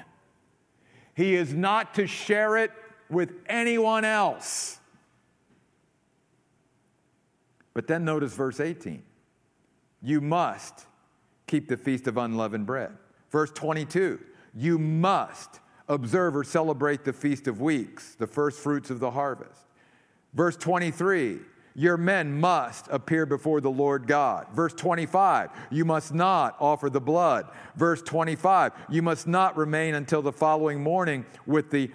He 1.16 1.36
is 1.36 1.54
not 1.54 1.96
to 1.96 2.08
share 2.08 2.56
it 2.56 2.72
with 3.10 3.34
anyone 3.50 4.06
else. 4.06 4.79
But 7.74 7.88
then 7.88 8.04
notice 8.06 8.34
verse 8.34 8.60
18 8.60 9.04
you 10.02 10.22
must 10.22 10.86
keep 11.48 11.68
the 11.68 11.78
feast 11.78 12.08
of 12.08 12.18
unleavened 12.18 12.66
bread. 12.66 12.92
Verse 13.32 13.52
22 13.52 14.20
you 14.56 14.80
must 14.80 15.60
observe 15.88 16.36
or 16.36 16.44
celebrate 16.44 17.04
the 17.04 17.14
feast 17.14 17.48
of 17.48 17.62
weeks, 17.62 18.16
the 18.16 18.28
first 18.28 18.60
fruits 18.60 18.90
of 18.90 19.00
the 19.00 19.12
harvest. 19.12 19.62
Verse 20.34 20.58
23 20.58 21.40
your 21.76 21.96
men 21.96 22.38
must 22.40 22.88
appear 22.90 23.26
before 23.26 23.62
the 23.62 23.72
Lord 23.72 24.06
God. 24.06 24.48
Verse 24.54 24.74
25, 24.74 25.50
you 25.70 25.86
must 25.86 26.14
not 26.14 26.58
offer 26.60 26.90
the 26.90 27.00
blood. 27.00 27.48
Verse 27.78 28.02
25, 28.02 28.74
you 28.90 29.02
must 29.02 29.28
not 29.28 29.56
remain 29.56 29.96
until 29.96 30.22
the 30.22 30.34
following 30.34 30.84
morning 30.84 31.26
with 31.46 31.72
the 31.72 31.90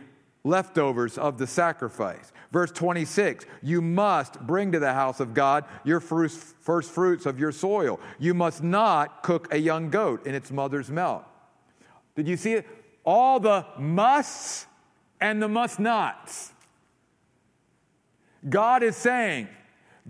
leftovers 0.45 1.17
of 1.17 1.39
the 1.39 1.47
sacrifice. 1.47 2.31
Verse 2.53 2.71
26, 2.71 3.47
you 3.63 3.81
must 3.81 4.39
bring 4.47 4.71
to 4.73 4.79
the 4.79 4.93
house 4.93 5.19
of 5.19 5.35
God 5.35 5.65
your 5.83 5.99
first, 5.99 6.39
first 6.61 6.91
fruits 6.91 7.27
of 7.27 7.39
your 7.39 7.51
soil. 7.51 7.99
You 8.19 8.35
must 8.35 8.63
not 8.63 9.23
cook 9.23 9.53
a 9.53 9.59
young 9.59 9.91
goat 9.91 10.27
in 10.27 10.35
its 10.35 10.51
mother's 10.51 10.91
milk. 10.91 11.25
Did 12.15 12.29
you 12.29 12.37
see 12.37 12.53
it? 12.53 12.67
All 13.05 13.41
the 13.41 13.67
musts 13.79 14.67
and 15.21 15.43
the 15.43 15.49
must 15.49 15.81
nots. 15.81 16.53
God 18.49 18.83
is 18.83 18.95
saying, 18.95 19.49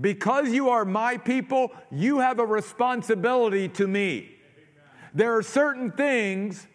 because 0.00 0.50
you 0.50 0.70
are 0.70 0.84
my 0.84 1.16
people, 1.16 1.72
you 1.92 2.18
have 2.18 2.40
a 2.40 2.46
responsibility 2.46 3.68
to 3.70 3.86
me. 3.86 4.34
There 5.14 5.36
are 5.36 5.42
certain 5.42 5.92
things 5.92 6.66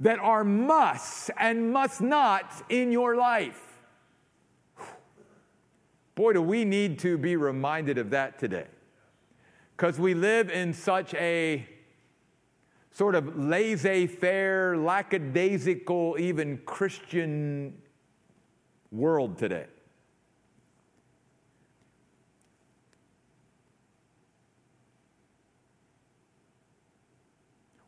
that 0.00 0.18
are 0.18 0.44
musts 0.44 1.30
and 1.38 1.72
must 1.72 2.00
nots 2.00 2.62
in 2.68 2.90
your 2.90 3.16
life. 3.16 3.60
Boy, 6.14 6.34
do 6.34 6.42
we 6.42 6.64
need 6.64 6.98
to 7.00 7.16
be 7.16 7.36
reminded 7.36 7.98
of 7.98 8.10
that 8.10 8.38
today. 8.38 8.66
Because 9.76 9.98
we 9.98 10.14
live 10.14 10.50
in 10.50 10.74
such 10.74 11.14
a 11.14 11.66
sort 12.92 13.14
of 13.14 13.38
laissez 13.38 14.06
faire, 14.06 14.76
lackadaisical, 14.76 16.16
even 16.18 16.58
Christian 16.58 17.80
world 18.90 19.38
today. 19.38 19.66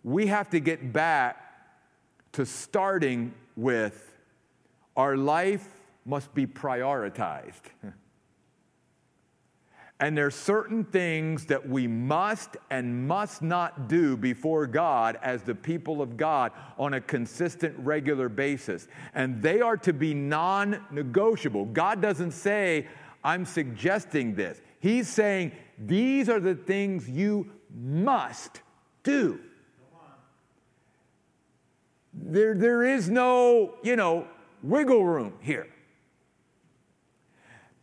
We 0.02 0.26
have 0.26 0.50
to 0.50 0.60
get 0.60 0.92
back 0.92 1.43
to 2.34 2.46
starting 2.46 3.34
with 3.56 4.14
our 4.96 5.16
life 5.16 5.66
must 6.04 6.34
be 6.34 6.46
prioritized. 6.46 7.62
And 10.00 10.18
there's 10.18 10.34
certain 10.34 10.84
things 10.84 11.46
that 11.46 11.68
we 11.68 11.86
must 11.86 12.56
and 12.68 13.06
must 13.06 13.42
not 13.42 13.88
do 13.88 14.16
before 14.16 14.66
God 14.66 15.16
as 15.22 15.42
the 15.42 15.54
people 15.54 16.02
of 16.02 16.16
God 16.16 16.50
on 16.78 16.94
a 16.94 17.00
consistent, 17.00 17.74
regular 17.78 18.28
basis. 18.28 18.88
And 19.14 19.40
they 19.40 19.60
are 19.60 19.76
to 19.78 19.92
be 19.92 20.12
non 20.12 20.84
negotiable. 20.90 21.66
God 21.66 22.02
doesn't 22.02 22.32
say, 22.32 22.88
I'm 23.22 23.44
suggesting 23.44 24.34
this. 24.34 24.60
He's 24.80 25.08
saying, 25.08 25.52
these 25.78 26.28
are 26.28 26.40
the 26.40 26.56
things 26.56 27.08
you 27.08 27.50
must 27.72 28.62
do. 29.04 29.38
There, 32.14 32.54
there 32.54 32.82
is 32.84 33.10
no, 33.10 33.74
you 33.82 33.96
know, 33.96 34.26
wiggle 34.62 35.04
room 35.04 35.34
here. 35.40 35.66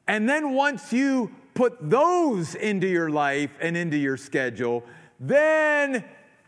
And 0.07 0.27
then 0.27 0.53
once 0.53 0.91
you 0.91 1.31
put 1.53 1.77
those 1.89 2.55
into 2.55 2.87
your 2.87 3.09
life 3.09 3.51
and 3.59 3.75
into 3.75 3.97
your 3.97 4.17
schedule, 4.17 4.83
then 5.19 6.03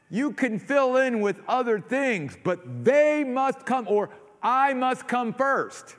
you 0.09 0.31
can 0.31 0.59
fill 0.59 0.97
in 0.97 1.21
with 1.21 1.39
other 1.47 1.79
things, 1.79 2.37
but 2.43 2.83
they 2.83 3.23
must 3.23 3.65
come, 3.65 3.87
or 3.87 4.09
I 4.41 4.73
must 4.73 5.07
come 5.07 5.33
first. 5.33 5.95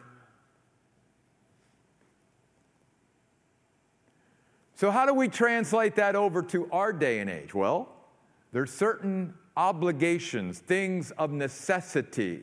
So, 4.77 4.91
how 4.91 5.07
do 5.07 5.15
we 5.15 5.29
translate 5.29 5.97
that 5.97 6.17
over 6.17 6.43
to 6.43 6.69
our 6.73 6.93
day 6.93 7.21
and 7.21 7.31
age? 7.31 7.55
Well, 7.55 7.89
there's 8.53 8.73
certain 8.73 9.35
obligations, 9.57 10.59
things 10.59 11.11
of 11.13 11.31
necessity, 11.31 12.43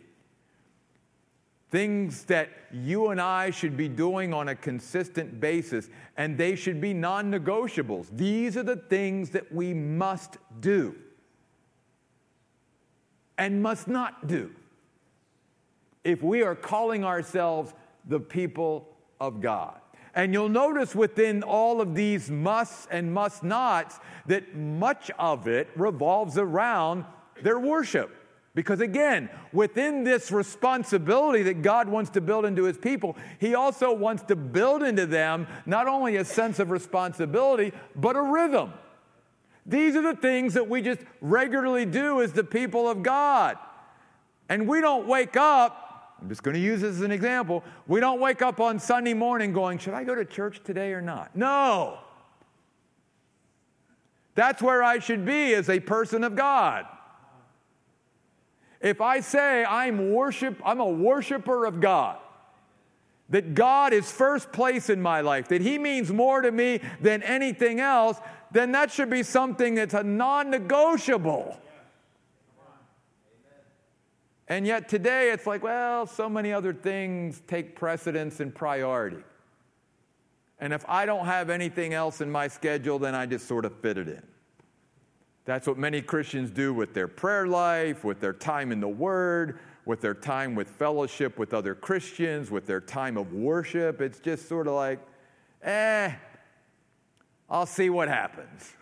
things 1.70 2.24
that 2.26 2.50
you 2.72 3.10
and 3.10 3.20
I 3.20 3.50
should 3.50 3.76
be 3.76 3.88
doing 3.88 4.34
on 4.34 4.50
a 4.50 4.56
consistent 4.56 5.40
basis, 5.40 5.90
and 6.18 6.38
they 6.38 6.56
should 6.56 6.80
be 6.80 6.94
non 6.94 7.32
negotiables. 7.32 8.08
These 8.16 8.58
are 8.58 8.64
the 8.64 8.78
things 8.78 9.32
that 9.32 9.52
we 9.54 9.74
must 9.74 10.38
do 10.60 10.96
and 13.38 13.62
must 13.62 13.88
not 13.88 14.28
do 14.28 14.52
if 16.04 16.24
we 16.24 16.44
are 16.44 16.56
calling 16.56 17.04
ourselves 17.04 17.74
the 18.06 18.20
people 18.20 18.88
of 19.20 19.42
God. 19.42 19.81
And 20.14 20.34
you'll 20.34 20.50
notice 20.50 20.94
within 20.94 21.42
all 21.44 21.80
of 21.80 21.96
these 21.96 22.30
musts 22.30 22.88
and 22.92 23.14
must 23.14 23.44
nots 23.44 24.00
that 24.28 24.56
much 24.56 25.10
of 25.18 25.48
it 25.48 25.70
revolves 25.76 26.38
around 26.38 27.06
their 27.42 27.60
worship. 27.60 28.16
Because 28.54 28.82
again, 28.82 29.30
within 29.54 30.04
this 30.04 30.30
responsibility 30.30 31.44
that 31.44 31.62
God 31.62 31.88
wants 31.88 32.10
to 32.12 32.22
build 32.22 32.46
into 32.46 32.66
his 32.66 32.78
people, 32.78 33.16
he 33.40 33.56
also 33.56 33.94
wants 33.94 34.24
to 34.24 34.36
build 34.36 34.84
into 34.84 35.06
them 35.06 35.48
not 35.66 35.88
only 35.88 36.18
a 36.18 36.26
sense 36.26 36.60
of 36.60 36.70
responsibility, 36.70 37.72
but 37.96 38.18
a 38.18 38.22
rhythm. 38.22 38.74
These 39.66 39.96
are 39.96 40.02
the 40.02 40.16
things 40.16 40.56
that 40.56 40.68
we 40.68 40.82
just 40.82 41.00
regularly 41.22 41.86
do 41.86 42.22
as 42.22 42.34
the 42.34 42.44
people 42.44 42.90
of 42.90 43.04
God. 43.04 43.58
And 44.50 44.68
we 44.68 44.82
don't 44.82 45.08
wake 45.08 45.38
up 45.38 45.91
I'm 46.22 46.30
just 46.30 46.44
going 46.44 46.54
to 46.54 46.62
use 46.62 46.82
this 46.82 46.98
as 46.98 47.02
an 47.02 47.12
example. 47.12 47.64
We 47.88 48.00
don't 48.00 48.20
wake 48.20 48.44
up 48.44 48.60
on 48.60 48.78
Sunday 48.78 49.16
morning 49.16 49.54
going, 49.54 49.80
Should 49.80 49.96
I 49.96 50.04
go 50.04 50.14
to 50.14 50.24
church 50.24 50.62
today 50.64 50.94
or 50.94 51.02
not? 51.02 51.36
No. 51.36 51.98
That's 54.36 54.62
where 54.62 54.84
I 54.84 55.00
should 55.00 55.26
be 55.26 55.54
as 55.56 55.70
a 55.70 55.80
person 55.80 56.24
of 56.24 56.36
God. 56.36 56.86
If 58.80 59.02
I 59.02 59.20
say 59.20 59.66
I'm 59.66 60.14
worship, 60.14 60.62
I'm 60.66 60.80
a 60.80 60.88
worshiper 60.88 61.66
of 61.66 61.82
God, 61.82 62.18
that 63.30 63.54
God 63.54 63.94
is 63.94 64.12
first 64.12 64.52
place 64.52 64.90
in 64.90 65.02
my 65.02 65.22
life, 65.22 65.50
that 65.50 65.62
He 65.62 65.78
means 65.78 66.12
more 66.12 66.42
to 66.42 66.52
me 66.52 66.82
than 67.02 67.24
anything 67.24 67.80
else, 67.80 68.18
then 68.52 68.72
that 68.74 68.92
should 68.92 69.10
be 69.10 69.24
something 69.24 69.76
that's 69.76 69.94
a 69.94 70.04
non 70.04 70.50
negotiable. 70.50 71.60
And 74.52 74.68
yet 74.68 74.90
today 74.90 75.32
it's 75.32 75.48
like, 75.48 75.64
well, 75.64 76.06
so 76.06 76.28
many 76.28 76.52
other 76.52 76.74
things 76.74 77.42
take 77.48 77.74
precedence 77.74 78.42
and 78.42 78.54
priority. 78.54 79.24
And 80.60 80.74
if 80.74 80.84
I 80.90 81.06
don't 81.06 81.26
have 81.26 81.50
anything 81.50 81.94
else 81.94 82.20
in 82.20 82.30
my 82.30 82.50
schedule, 82.50 83.00
then 83.00 83.16
I 83.16 83.26
just 83.28 83.48
sort 83.48 83.64
of 83.64 83.74
fit 83.80 83.98
it 83.98 84.10
in. 84.10 84.22
That's 85.46 85.68
what 85.68 85.78
many 85.78 86.02
Christians 86.02 86.52
do 86.52 86.74
with 86.74 86.94
their 86.94 87.08
prayer 87.08 87.48
life, 87.48 88.04
with 88.04 88.20
their 88.20 88.34
time 88.34 88.74
in 88.74 88.82
the 88.82 88.90
Word, 88.90 89.58
with 89.86 90.02
their 90.02 90.14
time 90.14 90.54
with 90.54 90.68
fellowship 90.68 91.40
with 91.40 91.54
other 91.54 91.74
Christians, 91.74 92.52
with 92.52 92.66
their 92.66 92.82
time 92.82 93.16
of 93.16 93.32
worship. 93.32 94.02
It's 94.02 94.20
just 94.20 94.50
sort 94.50 94.68
of 94.68 94.74
like, 94.74 95.00
eh, 95.64 96.12
I'll 97.50 97.66
see 97.66 97.90
what 97.90 98.10
happens. 98.10 98.74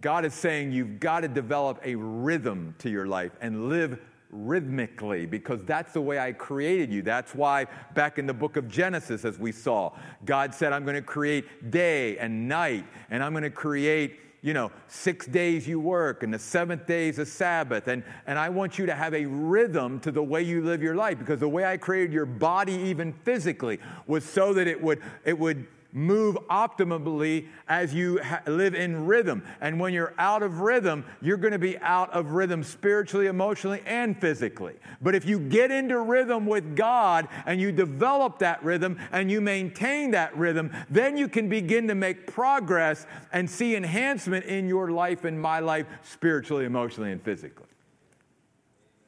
God 0.00 0.24
is 0.24 0.34
saying 0.34 0.72
you've 0.72 1.00
got 1.00 1.20
to 1.20 1.28
develop 1.28 1.80
a 1.84 1.94
rhythm 1.96 2.74
to 2.78 2.90
your 2.90 3.06
life 3.06 3.32
and 3.40 3.68
live 3.68 3.98
rhythmically 4.30 5.26
because 5.26 5.64
that's 5.64 5.92
the 5.92 6.00
way 6.00 6.18
I 6.18 6.32
created 6.32 6.92
you. 6.92 7.02
That's 7.02 7.34
why 7.34 7.66
back 7.94 8.18
in 8.18 8.26
the 8.26 8.34
book 8.34 8.56
of 8.56 8.68
Genesis, 8.68 9.24
as 9.24 9.38
we 9.38 9.52
saw, 9.52 9.92
God 10.24 10.54
said, 10.54 10.72
I'm 10.72 10.84
going 10.84 10.96
to 10.96 11.02
create 11.02 11.70
day 11.70 12.18
and 12.18 12.48
night, 12.48 12.84
and 13.10 13.22
I'm 13.22 13.32
going 13.32 13.44
to 13.44 13.50
create 13.50 14.20
you 14.40 14.54
know, 14.54 14.70
six 14.86 15.26
days 15.26 15.66
you 15.66 15.80
work 15.80 16.22
and 16.22 16.32
the 16.32 16.38
seventh 16.38 16.86
day 16.86 17.08
is 17.08 17.18
a 17.18 17.26
Sabbath. 17.26 17.88
And, 17.88 18.04
and 18.26 18.38
I 18.38 18.48
want 18.48 18.78
you 18.78 18.86
to 18.86 18.94
have 18.94 19.12
a 19.12 19.26
rhythm 19.26 19.98
to 20.00 20.12
the 20.12 20.22
way 20.22 20.42
you 20.42 20.62
live 20.62 20.80
your 20.80 20.94
life 20.94 21.18
because 21.18 21.40
the 21.40 21.48
way 21.48 21.64
I 21.64 21.76
created 21.76 22.12
your 22.12 22.26
body, 22.26 22.74
even 22.74 23.12
physically, 23.12 23.80
was 24.06 24.24
so 24.24 24.54
that 24.54 24.68
it 24.68 24.80
would, 24.80 25.02
it 25.24 25.36
would 25.36 25.66
move 25.92 26.36
optimally 26.50 27.46
as 27.66 27.94
you 27.94 28.22
ha- 28.22 28.42
live 28.46 28.74
in 28.74 29.06
rhythm. 29.06 29.42
And 29.60 29.80
when 29.80 29.94
you're 29.94 30.14
out 30.18 30.42
of 30.42 30.60
rhythm, 30.60 31.04
you're 31.20 31.38
going 31.38 31.52
to 31.52 31.58
be 31.58 31.78
out 31.78 32.12
of 32.12 32.32
rhythm 32.32 32.62
spiritually, 32.62 33.26
emotionally, 33.26 33.82
and 33.86 34.18
physically. 34.20 34.74
But 35.00 35.14
if 35.14 35.24
you 35.24 35.38
get 35.38 35.70
into 35.70 35.98
rhythm 36.00 36.46
with 36.46 36.76
God 36.76 37.28
and 37.46 37.60
you 37.60 37.72
develop 37.72 38.38
that 38.40 38.62
rhythm 38.62 38.98
and 39.12 39.30
you 39.30 39.40
maintain 39.40 40.10
that 40.10 40.36
rhythm, 40.36 40.72
then 40.90 41.16
you 41.16 41.28
can 41.28 41.48
begin 41.48 41.88
to 41.88 41.94
make 41.94 42.26
progress 42.26 43.06
and 43.32 43.48
see 43.48 43.74
enhancement 43.74 44.44
in 44.44 44.68
your 44.68 44.90
life 44.90 45.24
and 45.24 45.40
my 45.40 45.60
life 45.60 45.86
spiritually, 46.02 46.64
emotionally, 46.66 47.12
and 47.12 47.22
physically. 47.22 47.66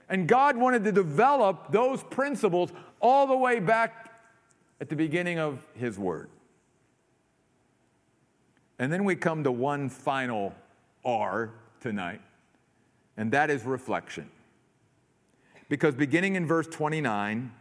And 0.08 0.26
God 0.26 0.56
wanted 0.56 0.82
to 0.84 0.92
develop 0.92 1.70
those 1.70 2.02
principles 2.02 2.72
all 3.00 3.26
the 3.26 3.36
way 3.36 3.60
back 3.60 4.12
at 4.80 4.88
the 4.88 4.96
beginning 4.96 5.38
of 5.38 5.64
His 5.74 5.98
Word. 5.98 6.28
And 8.80 8.90
then 8.90 9.04
we 9.04 9.14
come 9.14 9.44
to 9.44 9.52
one 9.52 9.90
final 9.90 10.54
R 11.04 11.50
tonight, 11.80 12.22
and 13.18 13.30
that 13.32 13.50
is 13.50 13.64
reflection. 13.64 14.30
Because 15.68 15.94
beginning 15.94 16.34
in 16.34 16.46
verse 16.46 16.66
29, 16.66 17.52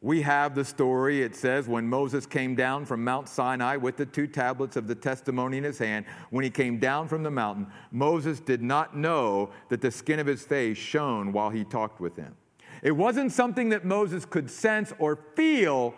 we 0.00 0.22
have 0.22 0.56
the 0.56 0.64
story. 0.64 1.22
It 1.22 1.36
says, 1.36 1.68
When 1.68 1.88
Moses 1.88 2.26
came 2.26 2.56
down 2.56 2.84
from 2.84 3.04
Mount 3.04 3.28
Sinai 3.28 3.76
with 3.76 3.96
the 3.96 4.06
two 4.06 4.26
tablets 4.26 4.74
of 4.74 4.88
the 4.88 4.94
testimony 4.96 5.56
in 5.56 5.64
his 5.64 5.78
hand, 5.78 6.04
when 6.30 6.42
he 6.42 6.50
came 6.50 6.80
down 6.80 7.06
from 7.06 7.22
the 7.22 7.30
mountain, 7.30 7.68
Moses 7.92 8.40
did 8.40 8.60
not 8.60 8.96
know 8.96 9.50
that 9.68 9.80
the 9.80 9.90
skin 9.92 10.18
of 10.18 10.26
his 10.26 10.42
face 10.42 10.76
shone 10.76 11.32
while 11.32 11.50
he 11.50 11.62
talked 11.62 12.00
with 12.00 12.16
him. 12.16 12.34
It 12.82 12.90
wasn't 12.90 13.30
something 13.30 13.68
that 13.68 13.84
Moses 13.84 14.24
could 14.24 14.50
sense 14.50 14.92
or 14.98 15.16
feel 15.36 15.94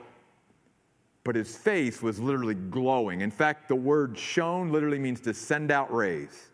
but 1.27 1.35
his 1.35 1.57
face 1.57 2.01
was 2.01 2.21
literally 2.21 2.55
glowing. 2.55 3.21
In 3.21 3.33
fact, 3.33 3.67
the 3.67 3.75
word 3.75 4.17
shone 4.17 4.71
literally 4.71 5.01
means 5.01 5.19
to 5.23 5.35
send 5.35 5.73
out 5.73 5.93
rays. 5.93 6.51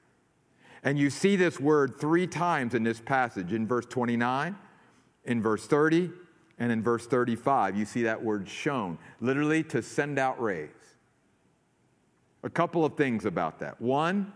And 0.82 0.98
you 0.98 1.10
see 1.10 1.36
this 1.36 1.60
word 1.60 2.00
three 2.00 2.26
times 2.26 2.72
in 2.72 2.82
this 2.82 2.98
passage 2.98 3.52
in 3.52 3.66
verse 3.66 3.84
29, 3.84 4.56
in 5.26 5.42
verse 5.42 5.66
30, 5.66 6.10
and 6.58 6.72
in 6.72 6.82
verse 6.82 7.06
35. 7.06 7.76
You 7.76 7.84
see 7.84 8.04
that 8.04 8.24
word 8.24 8.48
shone, 8.48 8.96
literally 9.20 9.62
to 9.64 9.82
send 9.82 10.18
out 10.18 10.40
rays. 10.42 10.70
A 12.42 12.48
couple 12.48 12.82
of 12.82 12.96
things 12.96 13.26
about 13.26 13.58
that. 13.58 13.78
One, 13.78 14.32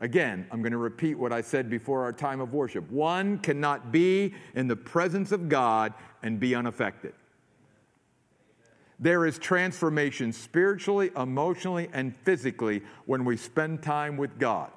again, 0.00 0.46
I'm 0.50 0.62
going 0.62 0.72
to 0.72 0.78
repeat 0.78 1.18
what 1.18 1.30
I 1.30 1.42
said 1.42 1.68
before 1.68 2.04
our 2.04 2.12
time 2.14 2.40
of 2.40 2.54
worship. 2.54 2.90
One 2.90 3.36
cannot 3.40 3.92
be 3.92 4.32
in 4.54 4.66
the 4.66 4.76
presence 4.76 5.30
of 5.30 5.50
God 5.50 5.92
and 6.22 6.40
be 6.40 6.54
unaffected. 6.54 7.12
There 8.98 9.26
is 9.26 9.38
transformation 9.38 10.32
spiritually, 10.32 11.10
emotionally, 11.16 11.88
and 11.92 12.14
physically 12.24 12.82
when 13.06 13.24
we 13.24 13.36
spend 13.36 13.82
time 13.82 14.16
with 14.16 14.38
God. 14.38 14.70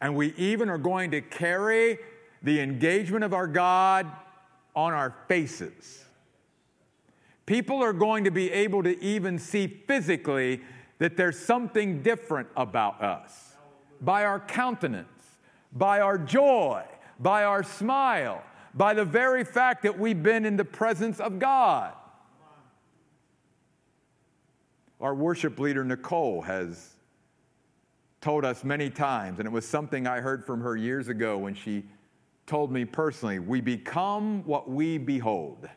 And 0.00 0.16
we 0.16 0.34
even 0.36 0.68
are 0.68 0.78
going 0.78 1.12
to 1.12 1.20
carry 1.20 1.98
the 2.42 2.60
engagement 2.60 3.22
of 3.22 3.32
our 3.32 3.46
God 3.46 4.10
on 4.74 4.92
our 4.92 5.14
faces. 5.28 6.04
People 7.46 7.82
are 7.82 7.92
going 7.92 8.24
to 8.24 8.30
be 8.30 8.50
able 8.50 8.82
to 8.82 9.00
even 9.02 9.38
see 9.38 9.66
physically 9.66 10.60
that 10.98 11.16
there's 11.16 11.38
something 11.38 12.02
different 12.02 12.48
about 12.56 13.00
us 13.02 13.52
by 14.00 14.24
our 14.24 14.40
countenance, 14.40 15.06
by 15.72 16.00
our 16.00 16.18
joy, 16.18 16.82
by 17.20 17.44
our 17.44 17.62
smile, 17.62 18.42
by 18.74 18.94
the 18.94 19.04
very 19.04 19.44
fact 19.44 19.82
that 19.82 19.98
we've 19.98 20.22
been 20.22 20.44
in 20.44 20.56
the 20.56 20.64
presence 20.64 21.20
of 21.20 21.38
God. 21.38 21.92
Our 25.00 25.14
worship 25.14 25.58
leader, 25.58 25.84
Nicole, 25.84 26.42
has 26.42 26.90
told 28.20 28.44
us 28.44 28.62
many 28.62 28.88
times, 28.88 29.40
and 29.40 29.46
it 29.46 29.50
was 29.50 29.66
something 29.66 30.06
I 30.06 30.20
heard 30.20 30.46
from 30.46 30.60
her 30.60 30.76
years 30.76 31.08
ago 31.08 31.36
when 31.36 31.54
she 31.54 31.84
told 32.46 32.70
me 32.70 32.84
personally 32.84 33.40
we 33.40 33.60
become 33.60 34.44
what 34.44 34.70
we 34.70 34.98
behold. 34.98 35.68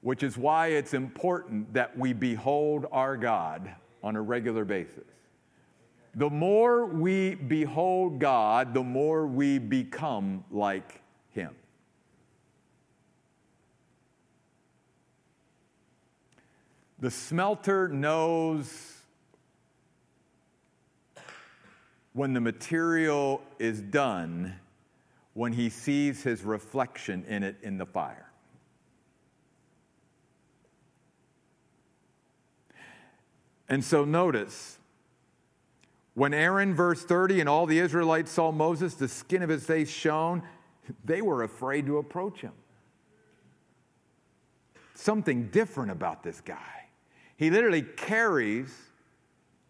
Which 0.00 0.22
is 0.22 0.36
why 0.36 0.68
it's 0.68 0.94
important 0.94 1.72
that 1.74 1.96
we 1.96 2.12
behold 2.12 2.86
our 2.92 3.16
God 3.16 3.74
on 4.02 4.16
a 4.16 4.22
regular 4.22 4.64
basis. 4.64 5.04
The 6.18 6.28
more 6.28 6.84
we 6.84 7.36
behold 7.36 8.18
God, 8.18 8.74
the 8.74 8.82
more 8.82 9.24
we 9.24 9.60
become 9.60 10.42
like 10.50 11.00
Him. 11.30 11.54
The 16.98 17.12
smelter 17.12 17.86
knows 17.86 18.94
when 22.14 22.32
the 22.32 22.40
material 22.40 23.40
is 23.60 23.80
done 23.80 24.56
when 25.34 25.52
he 25.52 25.70
sees 25.70 26.24
his 26.24 26.42
reflection 26.42 27.24
in 27.28 27.44
it 27.44 27.54
in 27.62 27.78
the 27.78 27.86
fire. 27.86 28.28
And 33.68 33.84
so 33.84 34.04
notice 34.04 34.78
when 36.18 36.34
Aaron, 36.34 36.74
verse 36.74 37.04
30, 37.04 37.38
and 37.38 37.48
all 37.48 37.64
the 37.64 37.78
Israelites 37.78 38.32
saw 38.32 38.50
Moses, 38.50 38.94
the 38.94 39.06
skin 39.06 39.40
of 39.40 39.48
his 39.48 39.64
face 39.64 39.88
shone, 39.88 40.42
they 41.04 41.22
were 41.22 41.44
afraid 41.44 41.86
to 41.86 41.98
approach 41.98 42.40
him. 42.40 42.52
Something 44.94 45.46
different 45.50 45.92
about 45.92 46.24
this 46.24 46.40
guy. 46.40 46.88
He 47.36 47.50
literally 47.50 47.82
carries 47.82 48.76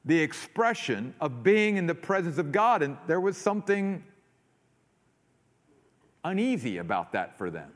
the 0.06 0.18
expression 0.18 1.14
of 1.20 1.42
being 1.42 1.76
in 1.76 1.86
the 1.86 1.94
presence 1.94 2.38
of 2.38 2.50
God, 2.50 2.82
and 2.82 2.96
there 3.06 3.20
was 3.20 3.36
something 3.36 4.02
uneasy 6.24 6.78
about 6.78 7.12
that 7.12 7.36
for 7.36 7.50
them. 7.50 7.70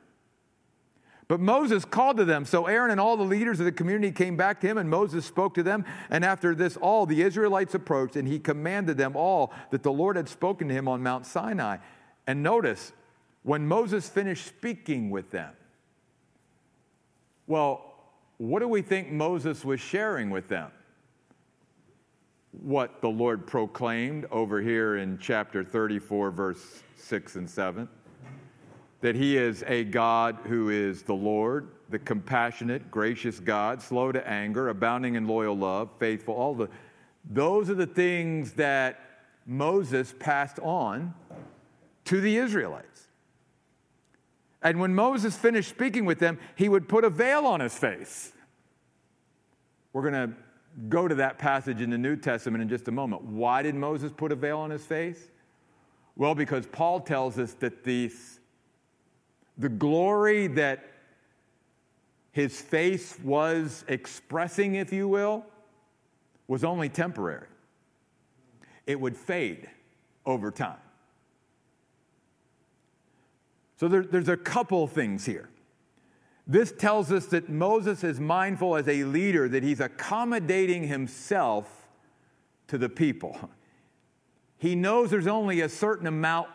But 1.33 1.41
Moses 1.41 1.87
called 1.87 2.19
to 2.19 2.27
them. 2.27 2.45
So 2.45 2.67
Aaron 2.67 2.91
and 2.91 3.01
all 3.01 3.17
the 3.17 3.23
leaders 3.23 3.59
of 3.59 3.65
the 3.65 3.73
community 3.73 4.13
came 4.13 4.37
back 4.37 4.61
to 4.61 4.67
him, 4.67 4.77
and 4.77 4.91
Moses 4.91 5.25
spoke 5.25 5.55
to 5.55 5.63
them. 5.63 5.87
And 6.11 6.27
after 6.27 6.55
this, 6.55 6.77
all 6.77 7.07
the 7.07 7.23
Israelites 7.23 7.75
approached, 7.75 8.17
and 8.17 8.29
he 8.29 8.39
commanded 8.39 8.99
them 8.99 9.17
all 9.17 9.51
that 9.71 9.83
the 9.83 9.91
Lord 9.91 10.17
had 10.17 10.29
spoken 10.29 10.69
to 10.69 10.75
him 10.75 10.89
on 10.89 11.03
Mount 11.03 11.25
Sinai. 11.25 11.79
And 12.27 12.43
notice, 12.43 12.93
when 13.45 13.67
Moses 13.67 14.11
finished 14.11 14.47
speaking 14.47 15.09
with 15.09 15.31
them, 15.31 15.55
well, 17.47 17.95
what 18.37 18.61
do 18.61 18.69
we 18.69 18.83
think 18.83 19.11
Moses 19.11 19.65
was 19.65 19.81
sharing 19.81 20.29
with 20.29 20.49
them? 20.49 20.71
What 22.51 23.01
the 23.01 23.09
Lord 23.09 23.47
proclaimed 23.47 24.27
over 24.31 24.61
here 24.61 24.99
in 24.99 25.17
chapter 25.17 25.65
34, 25.65 26.31
verse 26.31 26.83
6 26.97 27.37
and 27.37 27.49
7 27.49 27.89
that 29.03 29.15
he 29.15 29.37
is 29.37 29.63
a 29.67 29.85
God 29.85 30.39
who 30.45 30.71
is 30.71 31.03
the 31.03 31.15
Lord, 31.15 31.69
the 31.91 31.99
compassionate, 31.99 32.91
gracious 32.91 33.39
God, 33.39 33.83
slow 33.83 34.11
to 34.11 34.27
anger, 34.27 34.69
abounding 34.69 35.17
in 35.17 35.27
loyal 35.29 35.57
love, 35.57 35.91
faithful. 35.99 36.35
All 36.35 36.55
the 36.55 36.69
those 37.31 37.71
are 37.71 37.75
the 37.75 37.87
things 37.87 38.53
that 38.53 38.99
Moses 39.47 40.15
passed 40.19 40.59
on 40.61 41.15
to 42.07 42.21
the 42.21 42.37
Israelites. 42.37 43.09
And 44.63 44.81
when 44.81 44.95
Moses 44.95 45.37
finished 45.37 45.69
speaking 45.69 46.05
with 46.05 46.19
them, 46.19 46.39
he 46.55 46.69
would 46.69 46.89
put 46.89 47.05
a 47.05 47.11
veil 47.11 47.47
on 47.47 47.61
his 47.61 47.77
face. 47.77 48.33
We're 49.93 50.09
going 50.09 50.31
to 50.31 50.37
go 50.89 51.07
to 51.07 51.17
that 51.17 51.39
passage 51.39 51.81
in 51.81 51.91
the 51.91 51.99
New 51.99 52.17
Testament 52.17 52.63
in 52.63 52.69
just 52.69 52.89
a 52.89 52.93
moment. 52.93 53.23
Why 53.23 53.63
did 53.63 53.75
Moses 53.75 54.13
put 54.13 54.33
a 54.33 54.37
veil 54.37 54.59
on 54.59 54.71
his 54.71 54.85
face? 54.85 55.31
Well, 56.17 56.35
because 56.35 56.67
Paul 56.67 57.01
tells 57.01 57.39
us 57.39 57.55
that 57.55 57.85
these, 57.85 58.41
the 59.59 59.69
glory 59.69 60.47
that 60.49 60.85
his 62.33 62.61
face 62.61 63.19
was 63.23 63.85
expressing, 63.89 64.75
if 64.77 64.93
you 64.93 65.07
will, 65.07 65.45
was 66.49 66.65
only 66.65 66.89
temporary. 66.89 67.47
It 68.87 68.99
would 69.01 69.17
fade 69.17 69.69
over 70.25 70.51
time. 70.51 70.79
So 73.77 73.89
there, 73.89 74.03
there's 74.03 74.29
a 74.29 74.37
couple 74.37 74.87
things 74.87 75.27
here. 75.27 75.51
This 76.47 76.73
tells 76.73 77.13
us 77.13 77.27
that 77.27 77.49
Moses 77.49 78.03
is 78.03 78.19
mindful 78.19 78.77
as 78.77 78.89
a 78.89 79.05
leader 79.05 79.49
that 79.49 79.63
he's 79.63 79.81
accommodating 79.81 80.87
himself 80.89 81.89
to 82.69 82.79
the 82.79 82.89
people. 82.89 83.51
He 84.59 84.77
knows 84.77 85.11
there's 85.11 85.27
only 85.27 85.63
a 85.63 85.69
certain 85.69 86.07
amount 86.07 86.47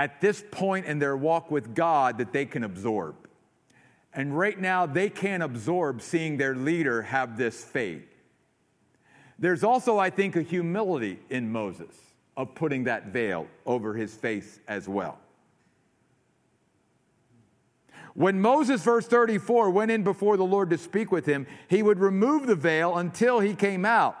at 0.00 0.18
this 0.18 0.42
point 0.50 0.86
in 0.86 0.98
their 0.98 1.14
walk 1.14 1.50
with 1.50 1.74
God 1.74 2.16
that 2.16 2.32
they 2.32 2.46
can 2.46 2.64
absorb. 2.64 3.16
And 4.14 4.36
right 4.36 4.58
now, 4.58 4.86
they 4.86 5.10
can't 5.10 5.42
absorb 5.42 6.00
seeing 6.00 6.38
their 6.38 6.54
leader 6.54 7.02
have 7.02 7.36
this 7.36 7.62
fade. 7.62 8.04
There's 9.38 9.62
also, 9.62 9.98
I 9.98 10.08
think, 10.08 10.36
a 10.36 10.42
humility 10.42 11.18
in 11.28 11.52
Moses 11.52 11.94
of 12.34 12.54
putting 12.54 12.84
that 12.84 13.08
veil 13.08 13.46
over 13.66 13.92
his 13.92 14.14
face 14.14 14.58
as 14.66 14.88
well. 14.88 15.18
When 18.14 18.40
Moses, 18.40 18.82
verse 18.82 19.06
34, 19.06 19.68
went 19.68 19.90
in 19.90 20.02
before 20.02 20.38
the 20.38 20.44
Lord 20.44 20.70
to 20.70 20.78
speak 20.78 21.12
with 21.12 21.26
him, 21.26 21.46
he 21.68 21.82
would 21.82 21.98
remove 21.98 22.46
the 22.46 22.54
veil 22.54 22.96
until 22.96 23.40
he 23.40 23.54
came 23.54 23.84
out. 23.84 24.16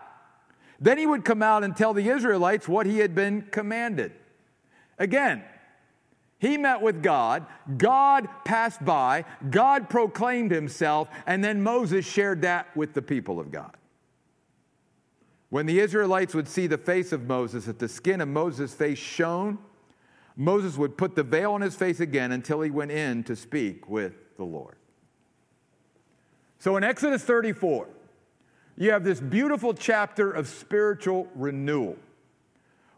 Then 0.78 0.98
he 0.98 1.06
would 1.06 1.24
come 1.24 1.42
out 1.42 1.64
and 1.64 1.74
tell 1.74 1.94
the 1.94 2.10
Israelites 2.10 2.68
what 2.68 2.84
he 2.84 2.98
had 2.98 3.14
been 3.14 3.48
commanded. 3.50 4.12
Again, 4.98 5.42
he 6.40 6.56
met 6.56 6.80
with 6.80 7.02
God, 7.02 7.44
God 7.76 8.26
passed 8.46 8.82
by, 8.82 9.26
God 9.50 9.90
proclaimed 9.90 10.50
himself, 10.50 11.10
and 11.26 11.44
then 11.44 11.62
Moses 11.62 12.06
shared 12.06 12.42
that 12.42 12.74
with 12.74 12.94
the 12.94 13.02
people 13.02 13.38
of 13.38 13.52
God. 13.52 13.76
When 15.50 15.66
the 15.66 15.80
Israelites 15.80 16.34
would 16.34 16.48
see 16.48 16.66
the 16.66 16.78
face 16.78 17.12
of 17.12 17.26
Moses, 17.26 17.66
that 17.66 17.78
the 17.78 17.88
skin 17.88 18.22
of 18.22 18.28
Moses' 18.28 18.72
face 18.72 18.98
shone, 18.98 19.58
Moses 20.34 20.78
would 20.78 20.96
put 20.96 21.14
the 21.14 21.22
veil 21.22 21.52
on 21.52 21.60
his 21.60 21.74
face 21.74 22.00
again 22.00 22.32
until 22.32 22.62
he 22.62 22.70
went 22.70 22.90
in 22.90 23.22
to 23.24 23.36
speak 23.36 23.86
with 23.86 24.14
the 24.38 24.44
Lord. 24.44 24.76
So 26.58 26.78
in 26.78 26.84
Exodus 26.84 27.22
34, 27.22 27.86
you 28.78 28.92
have 28.92 29.04
this 29.04 29.20
beautiful 29.20 29.74
chapter 29.74 30.30
of 30.30 30.48
spiritual 30.48 31.28
renewal, 31.34 31.98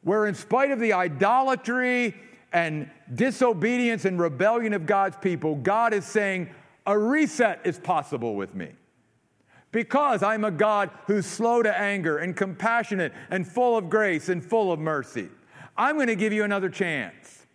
where, 0.02 0.26
in 0.26 0.36
spite 0.36 0.70
of 0.70 0.78
the 0.78 0.92
idolatry 0.92 2.14
and 2.52 2.90
disobedience 3.14 4.04
and 4.04 4.20
rebellion 4.20 4.72
of 4.72 4.86
God's 4.86 5.16
people, 5.16 5.56
God 5.56 5.94
is 5.94 6.04
saying, 6.04 6.50
a 6.86 6.98
reset 6.98 7.60
is 7.64 7.78
possible 7.78 8.34
with 8.34 8.54
me. 8.54 8.70
Because 9.70 10.22
I'm 10.22 10.44
a 10.44 10.50
God 10.50 10.90
who's 11.06 11.24
slow 11.24 11.62
to 11.62 11.74
anger 11.74 12.18
and 12.18 12.36
compassionate 12.36 13.12
and 13.30 13.46
full 13.46 13.76
of 13.76 13.88
grace 13.88 14.28
and 14.28 14.44
full 14.44 14.70
of 14.70 14.78
mercy. 14.78 15.28
I'm 15.76 15.96
going 15.96 16.08
to 16.08 16.16
give 16.16 16.32
you 16.32 16.44
another 16.44 16.68
chance. 16.68 17.46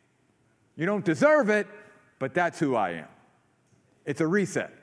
You 0.75 0.85
don't 0.85 1.05
deserve 1.05 1.49
it, 1.49 1.67
but 2.17 2.33
that's 2.33 2.59
who 2.59 2.75
I 2.75 2.91
am. 2.91 3.07
It's 4.05 4.21
a 4.21 4.27
reset. 4.27 4.73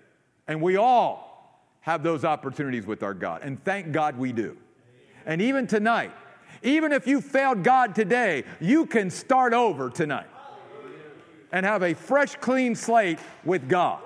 And 0.47 0.61
we 0.62 0.77
all 0.77 1.67
have 1.81 2.03
those 2.03 2.25
opportunities 2.25 2.87
with 2.87 3.03
our 3.03 3.15
God. 3.15 3.43
And 3.43 3.62
thank 3.65 3.91
God 3.91 4.17
we 4.17 4.33
do. 4.33 4.57
And 5.27 5.43
even 5.43 5.67
tonight, 5.67 6.12
even 6.65 6.93
if 6.93 7.07
you 7.07 7.21
failed 7.21 7.62
God 7.62 7.95
today, 7.95 8.45
you 8.59 8.87
can 8.87 9.11
start 9.11 9.53
over 9.53 9.91
tonight 9.91 10.27
and 11.53 11.65
have 11.65 11.83
a 11.83 11.95
fresh, 11.95 12.35
clean 12.37 12.75
slate 12.75 13.21
with 13.45 13.69
God. 13.69 14.03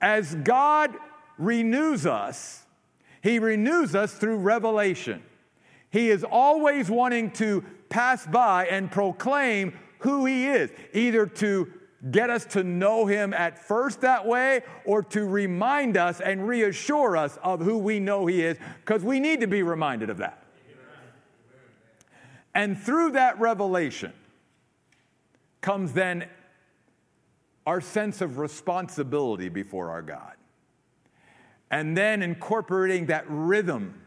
As 0.00 0.34
God 0.36 0.94
renews 1.38 2.06
us, 2.06 2.64
He 3.20 3.38
renews 3.40 3.94
us 3.94 4.14
through 4.14 4.36
revelation. 4.36 5.22
He 5.90 6.08
is 6.10 6.24
always 6.24 6.88
wanting 6.88 7.32
to 7.32 7.64
pass 7.88 8.26
by 8.26 8.66
and 8.66 8.90
proclaim 8.90 9.76
who 9.98 10.24
He 10.24 10.46
is, 10.46 10.70
either 10.92 11.26
to 11.26 11.72
get 12.10 12.30
us 12.30 12.44
to 12.46 12.62
know 12.62 13.06
Him 13.06 13.34
at 13.34 13.58
first 13.58 14.02
that 14.02 14.24
way 14.24 14.62
or 14.84 15.02
to 15.02 15.26
remind 15.26 15.96
us 15.96 16.20
and 16.20 16.46
reassure 16.46 17.16
us 17.16 17.38
of 17.42 17.60
who 17.60 17.78
we 17.78 17.98
know 17.98 18.26
He 18.26 18.42
is, 18.42 18.56
because 18.84 19.02
we 19.02 19.18
need 19.18 19.40
to 19.40 19.46
be 19.48 19.62
reminded 19.64 20.10
of 20.10 20.18
that. 20.18 20.43
And 22.54 22.78
through 22.78 23.12
that 23.12 23.38
revelation 23.40 24.12
comes 25.60 25.92
then 25.92 26.28
our 27.66 27.80
sense 27.80 28.20
of 28.20 28.38
responsibility 28.38 29.48
before 29.48 29.90
our 29.90 30.02
God. 30.02 30.34
And 31.70 31.96
then 31.96 32.22
incorporating 32.22 33.06
that 33.06 33.24
rhythm 33.28 34.00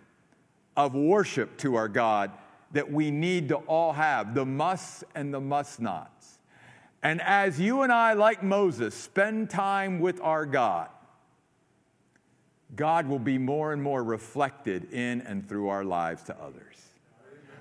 of 0.78 0.93
worship 0.93 1.58
to 1.58 1.76
our 1.76 1.88
God 1.89 2.32
that 2.72 2.91
we 2.91 3.12
need 3.12 3.50
to 3.50 3.56
all 3.56 3.93
have 3.93 4.36
the 4.36 4.45
musts 4.45 5.04
and 5.16 5.34
the 5.34 5.41
must 5.41 5.80
nots. 5.80 6.39
And 7.02 7.22
as 7.22 7.60
you 7.60 7.82
and 7.82 7.91
I, 7.91 8.14
like 8.14 8.43
Moses, 8.43 8.93
spend 8.93 9.50
time 9.50 10.00
with 10.00 10.22
our 10.22 10.45
God, 10.45 10.89
God 12.76 13.08
will 13.08 13.20
be 13.20 13.38
more 13.38 13.74
and 13.74 13.82
more 13.82 14.04
reflected 14.04 14.91
in 14.93 15.22
and 15.22 15.48
through 15.48 15.70
our 15.70 15.84
lives 15.84 16.24
to 16.24 16.36
others. 16.39 16.87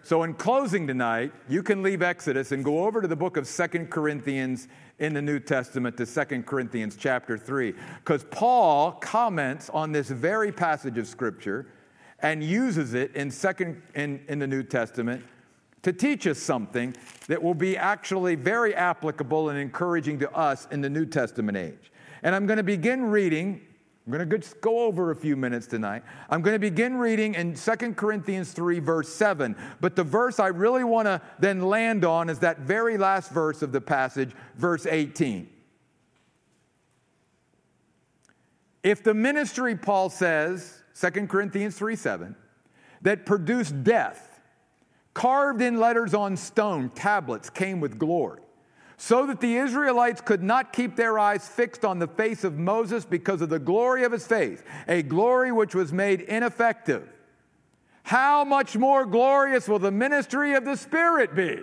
So, 0.07 0.22
in 0.22 0.34
closing 0.34 0.86
tonight, 0.86 1.32
you 1.48 1.64
can 1.64 1.82
leave 1.82 2.00
Exodus 2.00 2.52
and 2.52 2.64
go 2.64 2.84
over 2.84 3.02
to 3.02 3.09
the 3.09 3.16
book 3.16 3.36
of 3.36 3.44
Second 3.44 3.90
Corinthians 3.90 4.68
in 5.00 5.14
the 5.14 5.20
New 5.20 5.40
Testament, 5.40 5.96
to 5.96 6.07
Second 6.07 6.46
Corinthians 6.46 6.94
chapter 6.94 7.36
3, 7.36 7.74
because 8.04 8.22
Paul 8.30 8.92
comments 8.92 9.68
on 9.68 9.90
this 9.90 10.09
very 10.09 10.52
passage 10.52 10.96
of 10.96 11.09
Scripture 11.09 11.66
and 12.20 12.44
uses 12.44 12.94
it 12.94 13.16
in 13.16 13.32
second 13.32 13.82
in, 13.96 14.24
in 14.28 14.38
the 14.38 14.46
New 14.46 14.62
Testament 14.62 15.24
to 15.82 15.92
teach 15.92 16.28
us 16.28 16.38
something 16.38 16.94
that 17.26 17.42
will 17.42 17.52
be 17.52 17.76
actually 17.76 18.36
very 18.36 18.76
applicable 18.76 19.48
and 19.48 19.59
encouraging 19.59 20.20
to 20.20 20.32
us 20.36 20.68
in 20.70 20.82
the 20.82 20.90
New 20.90 21.07
Testament 21.07 21.59
age. 21.59 21.90
And 22.22 22.32
I'm 22.32 22.46
going 22.46 22.59
to 22.59 22.62
begin 22.62 23.07
reading. 23.07 23.66
I'm 24.07 24.12
going 24.12 24.30
to 24.30 24.54
go 24.61 24.84
over 24.84 25.11
a 25.11 25.16
few 25.16 25.34
minutes 25.34 25.66
tonight. 25.66 26.04
I'm 26.30 26.40
going 26.40 26.54
to 26.54 26.61
begin 26.61 26.96
reading 26.96 27.34
in 27.34 27.54
2 27.54 27.72
Corinthians 27.94 28.52
3, 28.52 28.78
verse 28.78 29.09
7. 29.09 29.57
But 29.80 29.96
the 29.96 30.04
verse 30.04 30.38
I 30.38 30.46
really 30.46 30.84
want 30.84 31.07
to 31.07 31.20
then 31.40 31.62
land 31.62 32.04
on 32.04 32.30
is 32.30 32.38
that 32.38 32.61
very 32.61 32.98
last 32.98 33.32
verse 33.32 33.62
of 33.62 33.72
the 33.72 33.80
passage, 33.80 34.30
verse 34.57 34.86
18. 34.86 35.48
If 38.84 39.02
the 39.02 39.14
ministry, 39.14 39.74
Paul 39.74 40.09
says, 40.09 40.82
2 41.00 41.26
Corinthians 41.26 41.76
3 41.76 41.96
7, 41.96 42.36
that 43.02 43.26
produced 43.26 43.82
death, 43.82 44.40
carved 45.14 45.61
in 45.61 45.80
letters 45.80 46.14
on 46.14 46.36
stone, 46.36 46.90
tablets, 46.90 47.50
came 47.50 47.80
with 47.80 47.98
glory, 47.98 48.42
so 48.97 49.26
that 49.26 49.40
the 49.40 49.57
Israelites 49.57 50.20
could 50.20 50.42
not 50.42 50.72
keep 50.72 50.97
their 50.97 51.18
eyes 51.18 51.47
fixed 51.47 51.84
on 51.84 51.99
the 51.99 52.07
face 52.07 52.44
of 52.44 52.59
Moses 52.59 53.05
because 53.05 53.42
of 53.42 53.51
the 53.51 53.59
glory 53.59 54.05
of 54.05 54.12
his 54.12 54.26
face, 54.26 54.62
a 54.88 55.03
glory 55.03 55.53
which 55.53 55.74
was 55.74 55.92
made 55.92 56.22
ineffective. 56.22 57.09
How 58.05 58.44
much 58.44 58.76
more 58.76 59.05
glorious 59.05 59.68
will 59.68 59.78
the 59.78 59.90
ministry 59.90 60.55
of 60.55 60.64
the 60.64 60.76
Spirit 60.76 61.34
be? 61.34 61.59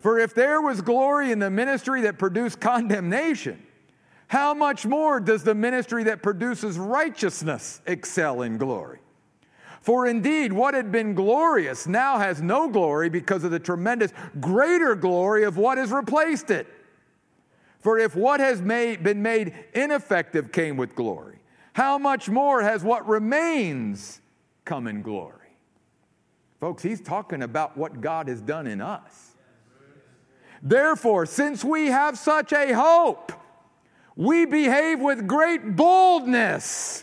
For 0.00 0.18
if 0.18 0.34
there 0.34 0.60
was 0.60 0.80
glory 0.80 1.30
in 1.30 1.38
the 1.38 1.50
ministry 1.50 2.02
that 2.02 2.18
produced 2.18 2.58
condemnation, 2.60 3.64
how 4.26 4.52
much 4.52 4.84
more 4.84 5.20
does 5.20 5.44
the 5.44 5.54
ministry 5.54 6.04
that 6.04 6.22
produces 6.22 6.76
righteousness 6.76 7.80
excel 7.86 8.42
in 8.42 8.58
glory? 8.58 8.98
For 9.82 10.06
indeed, 10.06 10.52
what 10.52 10.74
had 10.74 10.92
been 10.92 11.12
glorious 11.12 11.88
now 11.88 12.18
has 12.18 12.40
no 12.40 12.68
glory 12.68 13.10
because 13.10 13.42
of 13.42 13.50
the 13.50 13.58
tremendous 13.58 14.12
greater 14.40 14.94
glory 14.94 15.42
of 15.42 15.56
what 15.56 15.76
has 15.76 15.90
replaced 15.90 16.50
it. 16.50 16.68
For 17.80 17.98
if 17.98 18.14
what 18.14 18.38
has 18.38 18.62
made, 18.62 19.02
been 19.02 19.22
made 19.22 19.54
ineffective 19.74 20.52
came 20.52 20.76
with 20.76 20.94
glory, 20.94 21.40
how 21.72 21.98
much 21.98 22.28
more 22.28 22.62
has 22.62 22.84
what 22.84 23.08
remains 23.08 24.20
come 24.64 24.86
in 24.86 25.02
glory? 25.02 25.34
Folks, 26.60 26.84
he's 26.84 27.00
talking 27.00 27.42
about 27.42 27.76
what 27.76 28.00
God 28.00 28.28
has 28.28 28.40
done 28.40 28.68
in 28.68 28.80
us. 28.80 29.32
Therefore, 30.62 31.26
since 31.26 31.64
we 31.64 31.86
have 31.86 32.16
such 32.16 32.52
a 32.52 32.72
hope, 32.72 33.32
we 34.14 34.44
behave 34.44 35.00
with 35.00 35.26
great 35.26 35.74
boldness. 35.74 37.02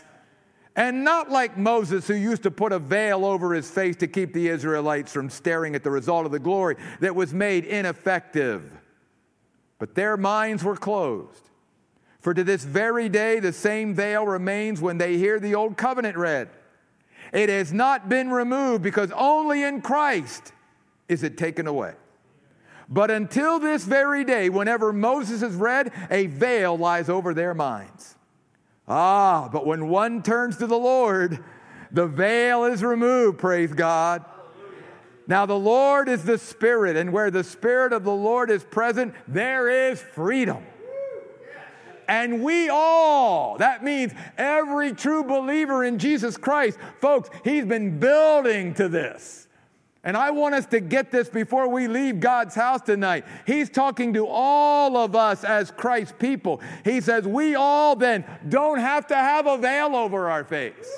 And 0.80 1.04
not 1.04 1.30
like 1.30 1.58
Moses, 1.58 2.08
who 2.08 2.14
used 2.14 2.44
to 2.44 2.50
put 2.50 2.72
a 2.72 2.78
veil 2.78 3.26
over 3.26 3.52
his 3.52 3.70
face 3.70 3.96
to 3.96 4.06
keep 4.06 4.32
the 4.32 4.48
Israelites 4.48 5.12
from 5.12 5.28
staring 5.28 5.74
at 5.74 5.84
the 5.84 5.90
result 5.90 6.24
of 6.24 6.32
the 6.32 6.38
glory 6.38 6.76
that 7.00 7.14
was 7.14 7.34
made 7.34 7.66
ineffective. 7.66 8.72
But 9.78 9.94
their 9.94 10.16
minds 10.16 10.64
were 10.64 10.76
closed. 10.76 11.50
For 12.20 12.32
to 12.32 12.42
this 12.42 12.64
very 12.64 13.10
day, 13.10 13.40
the 13.40 13.52
same 13.52 13.94
veil 13.94 14.24
remains 14.24 14.80
when 14.80 14.96
they 14.96 15.18
hear 15.18 15.38
the 15.38 15.54
old 15.54 15.76
covenant 15.76 16.16
read. 16.16 16.48
It 17.30 17.50
has 17.50 17.74
not 17.74 18.08
been 18.08 18.30
removed 18.30 18.82
because 18.82 19.12
only 19.14 19.62
in 19.62 19.82
Christ 19.82 20.54
is 21.10 21.22
it 21.22 21.36
taken 21.36 21.66
away. 21.66 21.92
But 22.88 23.10
until 23.10 23.58
this 23.58 23.84
very 23.84 24.24
day, 24.24 24.48
whenever 24.48 24.94
Moses 24.94 25.42
is 25.42 25.56
read, 25.56 25.92
a 26.10 26.28
veil 26.28 26.78
lies 26.78 27.10
over 27.10 27.34
their 27.34 27.52
minds. 27.52 28.16
Ah, 28.90 29.48
but 29.52 29.64
when 29.64 29.88
one 29.88 30.20
turns 30.20 30.56
to 30.56 30.66
the 30.66 30.76
Lord, 30.76 31.38
the 31.92 32.08
veil 32.08 32.64
is 32.64 32.82
removed, 32.82 33.38
praise 33.38 33.72
God. 33.72 34.24
Now, 35.28 35.46
the 35.46 35.56
Lord 35.56 36.08
is 36.08 36.24
the 36.24 36.38
Spirit, 36.38 36.96
and 36.96 37.12
where 37.12 37.30
the 37.30 37.44
Spirit 37.44 37.92
of 37.92 38.02
the 38.02 38.10
Lord 38.10 38.50
is 38.50 38.64
present, 38.64 39.14
there 39.28 39.90
is 39.90 40.02
freedom. 40.02 40.66
And 42.08 42.42
we 42.42 42.68
all, 42.68 43.58
that 43.58 43.84
means 43.84 44.12
every 44.36 44.92
true 44.92 45.22
believer 45.22 45.84
in 45.84 46.00
Jesus 46.00 46.36
Christ, 46.36 46.76
folks, 47.00 47.30
he's 47.44 47.64
been 47.64 48.00
building 48.00 48.74
to 48.74 48.88
this. 48.88 49.46
And 50.02 50.16
I 50.16 50.30
want 50.30 50.54
us 50.54 50.64
to 50.66 50.80
get 50.80 51.10
this 51.10 51.28
before 51.28 51.68
we 51.68 51.86
leave 51.86 52.20
God's 52.20 52.54
house 52.54 52.80
tonight. 52.80 53.26
He's 53.46 53.68
talking 53.68 54.14
to 54.14 54.26
all 54.26 54.96
of 54.96 55.14
us 55.14 55.44
as 55.44 55.70
Christ's 55.70 56.14
people. 56.18 56.62
He 56.84 57.02
says, 57.02 57.26
We 57.26 57.54
all 57.54 57.96
then 57.96 58.24
don't 58.48 58.78
have 58.78 59.06
to 59.08 59.14
have 59.14 59.46
a 59.46 59.58
veil 59.58 59.94
over 59.94 60.30
our 60.30 60.44
face. 60.44 60.90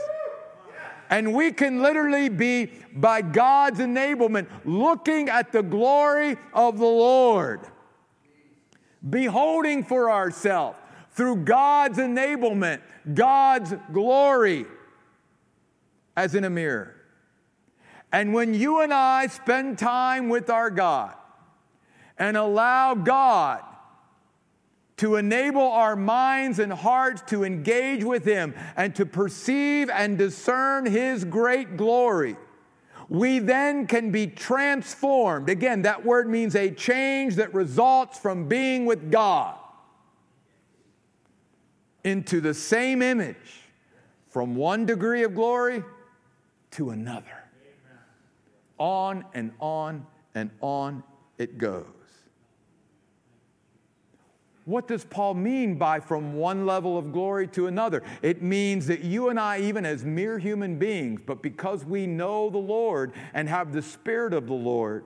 And 1.11 1.35
we 1.35 1.53
can 1.53 1.83
literally 1.83 2.29
be, 2.29 2.71
by 2.95 3.23
God's 3.23 3.81
enablement, 3.81 4.47
looking 4.65 5.29
at 5.29 5.51
the 5.51 5.63
glory 5.63 6.37
of 6.55 6.79
the 6.79 6.85
Lord, 6.85 7.61
beholding 9.11 9.83
for 9.85 10.11
ourselves 10.11 10.79
through 11.11 11.37
God's 11.39 11.99
enablement, 11.99 12.81
God's 13.13 13.75
glory, 13.93 14.65
as 16.17 16.37
in 16.37 16.45
a 16.45 16.51
mirror. 16.51 17.02
And 18.13 18.35
when 18.35 18.53
you 18.53 18.81
and 18.81 18.93
I 18.93 19.27
spend 19.29 19.79
time 19.79 20.29
with 20.29 20.51
our 20.51 20.71
God 20.71 21.15
and 22.19 22.37
allow 22.37 22.95
God 22.95 23.63
to 24.99 25.17
enable 25.17 25.63
our 25.63 25.97
minds 25.97 26.59
and 26.59 26.73
hearts 26.73 27.23
to 27.23 27.43
engage 27.43 28.05
with 28.05 28.25
Him 28.25 28.55
and 28.77 28.95
to 28.97 29.07
perceive 29.07 29.89
and 29.89 30.19
discern 30.19 30.85
His 30.85 31.25
great 31.25 31.79
glory, 31.79 32.37
we 33.09 33.39
then 33.39 33.87
can 33.87 34.11
be 34.11 34.27
transformed. 34.27 35.49
Again, 35.49 35.83
that 35.83 36.05
word 36.05 36.29
means 36.29 36.55
a 36.55 36.71
change 36.71 37.37
that 37.37 37.55
results 37.55 38.19
from 38.19 38.47
being 38.47 38.85
with 38.85 39.11
God 39.11 39.59
into 42.05 42.41
the 42.41 42.55
same 42.55 43.01
image 43.01 43.37
from 44.29 44.55
one 44.55 44.87
degree 44.87 45.25
of 45.25 45.35
glory 45.35 45.83
to 46.73 46.91
another. 46.91 47.42
On 48.83 49.25
and 49.33 49.53
on 49.61 50.05
and 50.35 50.51
on 50.61 51.05
it 51.39 51.57
goes. 51.57 51.87
What 54.65 54.89
does 54.89 55.05
Paul 55.05 55.35
mean 55.35 55.77
by 55.77 56.01
from 56.01 56.35
one 56.35 56.67
level 56.67 56.99
of 56.99 57.13
glory 57.13 57.47
to 57.49 57.69
another? 57.69 58.03
It 58.23 58.43
means 58.43 58.89
that 58.89 59.05
you 59.05 59.29
and 59.29 59.39
I, 59.39 59.61
even 59.61 59.87
as 59.87 60.05
mere 60.05 60.37
human 60.37 60.81
beings, 60.81 61.21
but 61.25 61.43
because 61.43 61.85
we 61.85 62.09
know 62.09 62.51
the 62.51 62.59
Lord 62.59 63.13
and 63.35 63.49
have 63.49 63.73
the 63.73 63.83
Spirit 63.83 64.35
of 64.35 64.49
the 64.49 64.53
Lord, 64.53 65.05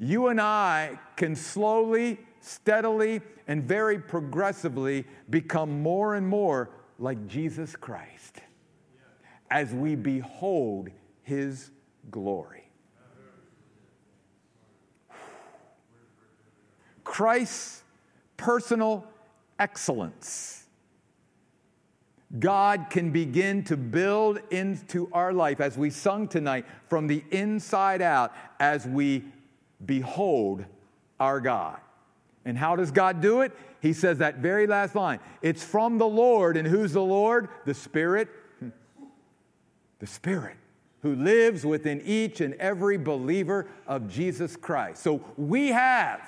you 0.00 0.26
and 0.26 0.40
I 0.40 0.98
can 1.14 1.36
slowly 1.36 2.18
steadily 2.40 3.20
and 3.46 3.62
very 3.62 4.00
progressively 4.00 5.04
become 5.30 5.80
more 5.80 6.16
and 6.16 6.26
more 6.26 6.70
like 6.98 7.28
Jesus 7.28 7.76
Christ 7.76 8.40
as 9.48 9.72
we 9.72 9.94
behold 9.94 10.90
his 11.28 11.70
glory. 12.10 12.70
Christ's 17.04 17.82
personal 18.38 19.04
excellence. 19.58 20.64
God 22.38 22.86
can 22.90 23.10
begin 23.10 23.64
to 23.64 23.76
build 23.76 24.40
into 24.50 25.08
our 25.12 25.32
life 25.32 25.60
as 25.60 25.76
we 25.76 25.90
sung 25.90 26.28
tonight 26.28 26.64
from 26.88 27.06
the 27.06 27.22
inside 27.30 28.02
out 28.02 28.34
as 28.58 28.86
we 28.86 29.24
behold 29.84 30.64
our 31.20 31.40
God. 31.40 31.78
And 32.44 32.56
how 32.56 32.76
does 32.76 32.90
God 32.90 33.20
do 33.20 33.42
it? 33.42 33.52
He 33.80 33.92
says 33.92 34.18
that 34.18 34.36
very 34.36 34.66
last 34.66 34.94
line 34.94 35.20
it's 35.42 35.62
from 35.62 35.98
the 35.98 36.08
Lord. 36.08 36.56
And 36.56 36.66
who's 36.66 36.92
the 36.92 37.02
Lord? 37.02 37.48
The 37.66 37.74
Spirit. 37.74 38.28
The 40.00 40.06
Spirit 40.06 40.54
who 41.02 41.14
lives 41.14 41.64
within 41.64 42.02
each 42.04 42.40
and 42.40 42.54
every 42.54 42.98
believer 42.98 43.68
of 43.86 44.08
Jesus 44.08 44.56
Christ. 44.56 45.02
So 45.02 45.24
we 45.36 45.68
have 45.68 46.20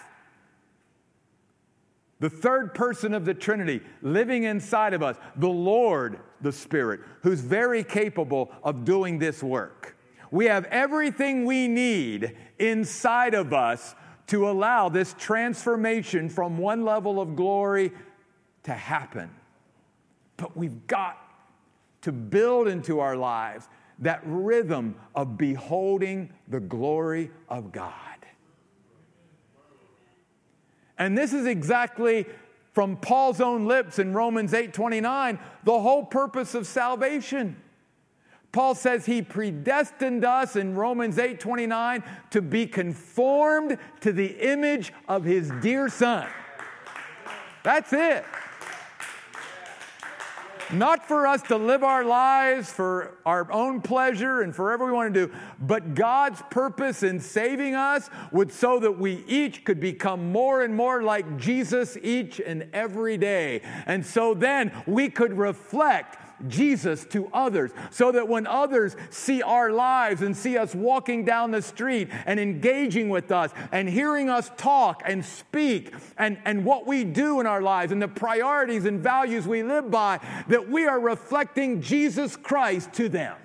the 2.21 2.31
third 2.31 2.75
person 2.75 3.15
of 3.15 3.25
the 3.25 3.35
Trinity 3.35 3.81
living 4.03 4.45
inside 4.45 4.95
of 4.95 5.03
us, 5.03 5.17
the 5.37 5.49
Lord, 5.49 6.21
the 6.41 6.53
Spirit, 6.53 7.01
who's 7.23 7.41
very 7.41 7.83
capable 7.83 8.53
of 8.63 8.85
doing 8.85 9.19
this 9.19 9.43
work. 9.43 9.97
We 10.31 10.45
have 10.45 10.67
everything 10.67 11.45
we 11.45 11.67
need 11.67 12.37
inside 12.59 13.35
of 13.35 13.53
us 13.53 13.95
to 14.29 14.49
allow 14.49 14.89
this 14.89 15.15
transformation 15.19 16.29
from 16.29 16.57
one 16.57 16.85
level 16.85 17.21
of 17.21 17.35
glory 17.35 17.91
to 18.63 18.73
happen. 18.73 19.31
But 20.37 20.57
we've 20.57 20.87
got 20.87 21.19
to 22.03 22.13
build 22.13 22.69
into 22.69 23.01
our 23.01 23.17
lives 23.17 23.69
that 24.01 24.21
rhythm 24.25 24.97
of 25.15 25.37
beholding 25.37 26.33
the 26.49 26.61
glory 26.61 27.31
of 27.49 27.71
God. 27.73 27.93
And 30.99 31.17
this 31.17 31.33
is 31.33 31.47
exactly 31.47 32.27
from 32.73 32.97
Paul's 32.97 33.41
own 33.41 33.67
lips 33.67 33.99
in 33.99 34.13
Romans 34.13 34.53
8:29 34.53 35.39
the 35.65 35.81
whole 35.81 36.05
purpose 36.05 36.55
of 36.55 36.67
salvation. 36.67 37.57
Paul 38.53 38.75
says 38.75 39.07
he 39.07 39.23
predestined 39.23 40.25
us 40.25 40.57
in 40.57 40.75
Romans 40.75 41.19
8:29 41.19 42.03
to 42.31 42.43
be 42.43 42.67
conformed 42.67 43.79
to 44.01 44.13
the 44.13 44.27
image 44.27 44.93
of 45.09 45.25
his 45.25 45.51
dear 45.63 45.89
son. 45.89 46.29
That's 47.63 47.93
it. 47.93 48.25
Not 50.73 51.07
for 51.07 51.27
us 51.27 51.43
to 51.43 51.57
live 51.57 51.83
our 51.83 52.05
lives 52.05 52.71
for 52.71 53.19
our 53.27 53.51
own 53.51 53.81
pleasure 53.81 54.43
and 54.43 54.55
for 54.55 54.67
whatever 54.67 54.87
we 54.87 54.93
want 54.93 55.13
to 55.15 55.27
do, 55.27 55.33
but 55.61 55.95
God's 55.95 56.43
purpose 56.51 57.03
in 57.03 57.21
saving 57.21 57.75
us 57.75 58.09
would 58.31 58.53
so 58.53 58.79
that 58.79 58.99
we 58.99 59.25
each 59.27 59.65
could 59.65 59.81
become 59.81 60.31
more 60.31 60.63
and 60.63 60.75
more 60.75 61.03
like 61.03 61.39
Jesus 61.39 61.97
each 62.03 62.41
and 62.41 62.69
every 62.73 63.17
day. 63.17 63.63
And 63.87 64.05
so 64.07 64.33
then 64.35 64.71
we 64.87 65.09
could 65.09 65.37
reflect 65.37 66.19
Jesus 66.49 67.05
to 67.07 67.29
others 67.33 67.71
so 67.91 68.13
that 68.13 68.29
when 68.29 68.47
others 68.47 68.97
see 69.11 69.43
our 69.43 69.71
lives 69.71 70.23
and 70.23 70.37
see 70.37 70.57
us 70.57 70.75
walking 70.75 71.25
down 71.25 71.51
the 71.51 71.63
street 71.63 72.09
and 72.27 72.41
engaging 72.41 73.09
with 73.09 73.31
us 73.31 73.51
and 73.73 73.89
hearing 73.89 74.31
us 74.31 74.51
talk 74.57 75.03
and 75.05 75.25
speak 75.25 75.95
and, 76.19 76.39
and 76.45 76.65
what 76.65 76.87
we 76.87 77.05
do 77.05 77.41
in 77.41 77.47
our 77.47 77.63
lives 77.63 77.93
and 77.93 78.01
the 78.01 78.09
priorities 78.09 78.85
and 78.85 79.01
values 79.01 79.47
we 79.47 79.63
live 79.63 79.91
by, 79.91 80.21
that 80.49 80.69
we 80.69 80.87
are 80.87 81.01
reflecting 81.01 81.81
Jesus 81.81 82.37
Christ 82.37 82.93
to 82.95 83.09
them. 83.09 83.37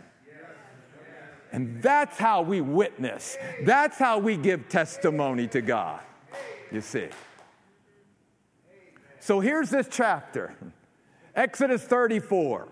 And 1.51 1.81
that's 1.81 2.17
how 2.17 2.41
we 2.41 2.59
witness. 2.59 3.37
That's 3.63 3.97
how 3.97 4.19
we 4.19 4.35
give 4.35 4.67
testimony 4.67 5.47
to 5.47 5.61
God. 5.61 6.01
You 6.71 6.81
see. 6.81 7.07
So 9.19 9.39
here's 9.39 9.69
this 9.69 9.87
chapter 9.89 10.53
Exodus 11.33 11.83
34 11.83 12.67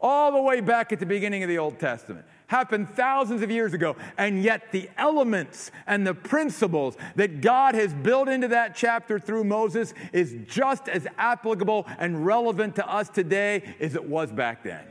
all 0.00 0.32
the 0.32 0.40
way 0.40 0.60
back 0.60 0.92
at 0.92 1.00
the 1.00 1.06
beginning 1.06 1.42
of 1.42 1.48
the 1.48 1.58
Old 1.58 1.78
Testament. 1.78 2.24
Happened 2.46 2.88
thousands 2.90 3.42
of 3.42 3.50
years 3.50 3.74
ago, 3.74 3.96
and 4.16 4.42
yet 4.42 4.72
the 4.72 4.88
elements 4.96 5.70
and 5.86 6.06
the 6.06 6.14
principles 6.14 6.96
that 7.16 7.40
God 7.40 7.74
has 7.74 7.92
built 7.92 8.28
into 8.28 8.48
that 8.48 8.74
chapter 8.74 9.18
through 9.18 9.44
Moses 9.44 9.92
is 10.12 10.34
just 10.46 10.88
as 10.88 11.06
applicable 11.18 11.86
and 11.98 12.24
relevant 12.24 12.76
to 12.76 12.88
us 12.88 13.08
today 13.08 13.74
as 13.80 13.94
it 13.94 14.04
was 14.04 14.32
back 14.32 14.62
then. 14.62 14.84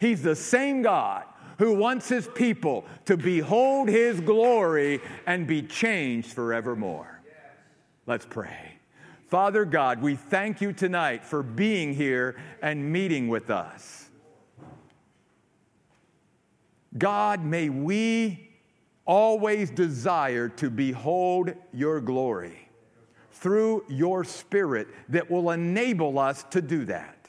He's 0.00 0.22
the 0.22 0.36
same 0.36 0.82
God 0.82 1.24
who 1.58 1.74
wants 1.74 2.08
his 2.08 2.28
people 2.34 2.86
to 3.04 3.16
behold 3.16 3.88
his 3.88 4.20
glory 4.20 5.00
and 5.26 5.46
be 5.46 5.62
changed 5.62 6.32
forevermore. 6.32 7.20
Let's 8.06 8.24
pray. 8.24 8.78
Father 9.26 9.64
God, 9.64 10.00
we 10.00 10.16
thank 10.16 10.60
you 10.60 10.72
tonight 10.72 11.24
for 11.24 11.42
being 11.42 11.92
here 11.92 12.36
and 12.62 12.90
meeting 12.90 13.28
with 13.28 13.50
us. 13.50 13.97
God, 16.96 17.44
may 17.44 17.68
we 17.68 18.50
always 19.04 19.70
desire 19.70 20.48
to 20.48 20.70
behold 20.70 21.54
your 21.72 22.00
glory 22.00 22.68
through 23.32 23.84
your 23.88 24.24
spirit 24.24 24.88
that 25.08 25.30
will 25.30 25.50
enable 25.50 26.18
us 26.18 26.44
to 26.50 26.60
do 26.60 26.84
that. 26.86 27.28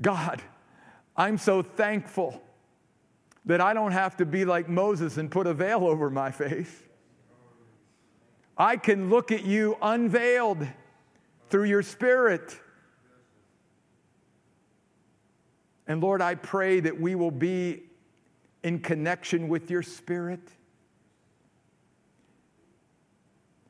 God, 0.00 0.42
I'm 1.16 1.38
so 1.38 1.62
thankful 1.62 2.42
that 3.44 3.60
I 3.60 3.72
don't 3.72 3.92
have 3.92 4.16
to 4.18 4.26
be 4.26 4.44
like 4.44 4.68
Moses 4.68 5.16
and 5.16 5.30
put 5.30 5.46
a 5.46 5.54
veil 5.54 5.86
over 5.86 6.10
my 6.10 6.30
face. 6.30 6.82
I 8.58 8.76
can 8.76 9.10
look 9.10 9.30
at 9.30 9.44
you 9.44 9.76
unveiled 9.80 10.66
through 11.50 11.64
your 11.64 11.82
spirit. 11.82 12.58
And 15.86 16.02
Lord, 16.02 16.20
I 16.20 16.34
pray 16.34 16.80
that 16.80 17.00
we 17.00 17.14
will 17.14 17.30
be 17.30 17.84
in 18.62 18.80
connection 18.80 19.48
with 19.48 19.70
your 19.70 19.82
spirit. 19.82 20.40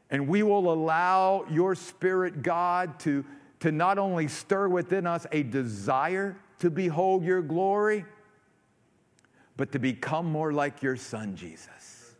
And 0.08 0.28
we 0.28 0.42
will 0.42 0.72
allow 0.72 1.44
your 1.50 1.74
spirit, 1.74 2.42
God, 2.42 2.98
to, 3.00 3.24
to 3.60 3.72
not 3.72 3.98
only 3.98 4.28
stir 4.28 4.68
within 4.68 5.06
us 5.06 5.26
a 5.32 5.42
desire 5.42 6.38
to 6.60 6.70
behold 6.70 7.24
your 7.24 7.42
glory, 7.42 8.04
but 9.56 9.72
to 9.72 9.78
become 9.78 10.26
more 10.26 10.52
like 10.52 10.82
your 10.82 10.96
son, 10.96 11.34
Jesus. 11.36 12.14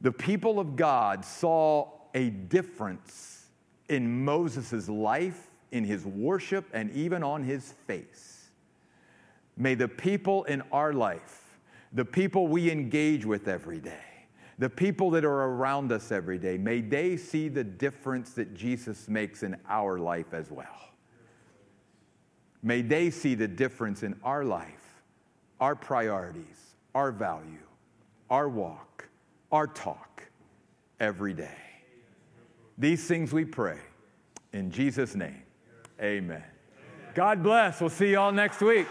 The 0.00 0.12
people 0.12 0.58
of 0.58 0.76
God 0.76 1.24
saw 1.24 1.88
a 2.14 2.30
difference 2.30 3.46
in 3.88 4.24
Moses' 4.24 4.88
life, 4.88 5.49
in 5.72 5.84
his 5.84 6.04
worship, 6.04 6.66
and 6.72 6.90
even 6.92 7.22
on 7.22 7.44
his 7.44 7.72
face. 7.86 8.50
May 9.56 9.74
the 9.74 9.88
people 9.88 10.44
in 10.44 10.62
our 10.72 10.92
life, 10.92 11.58
the 11.92 12.04
people 12.04 12.48
we 12.48 12.70
engage 12.70 13.24
with 13.24 13.48
every 13.48 13.78
day, 13.78 14.04
the 14.58 14.70
people 14.70 15.10
that 15.10 15.24
are 15.24 15.42
around 15.44 15.92
us 15.92 16.12
every 16.12 16.38
day, 16.38 16.58
may 16.58 16.80
they 16.80 17.16
see 17.16 17.48
the 17.48 17.64
difference 17.64 18.32
that 18.34 18.54
Jesus 18.54 19.08
makes 19.08 19.42
in 19.42 19.56
our 19.68 19.98
life 19.98 20.32
as 20.32 20.50
well. 20.50 20.66
May 22.62 22.82
they 22.82 23.10
see 23.10 23.34
the 23.34 23.48
difference 23.48 24.02
in 24.02 24.18
our 24.22 24.44
life, 24.44 25.02
our 25.60 25.74
priorities, 25.74 26.74
our 26.94 27.10
value, 27.10 27.66
our 28.28 28.48
walk, 28.48 29.08
our 29.50 29.66
talk 29.66 30.24
every 31.00 31.32
day. 31.32 31.58
These 32.76 33.06
things 33.06 33.32
we 33.32 33.44
pray 33.44 33.78
in 34.52 34.70
Jesus' 34.70 35.14
name. 35.14 35.42
Amen. 36.00 36.42
God 37.14 37.42
bless. 37.42 37.80
We'll 37.80 37.90
see 37.90 38.10
you 38.10 38.18
all 38.18 38.32
next 38.32 38.60
week. 38.60 38.86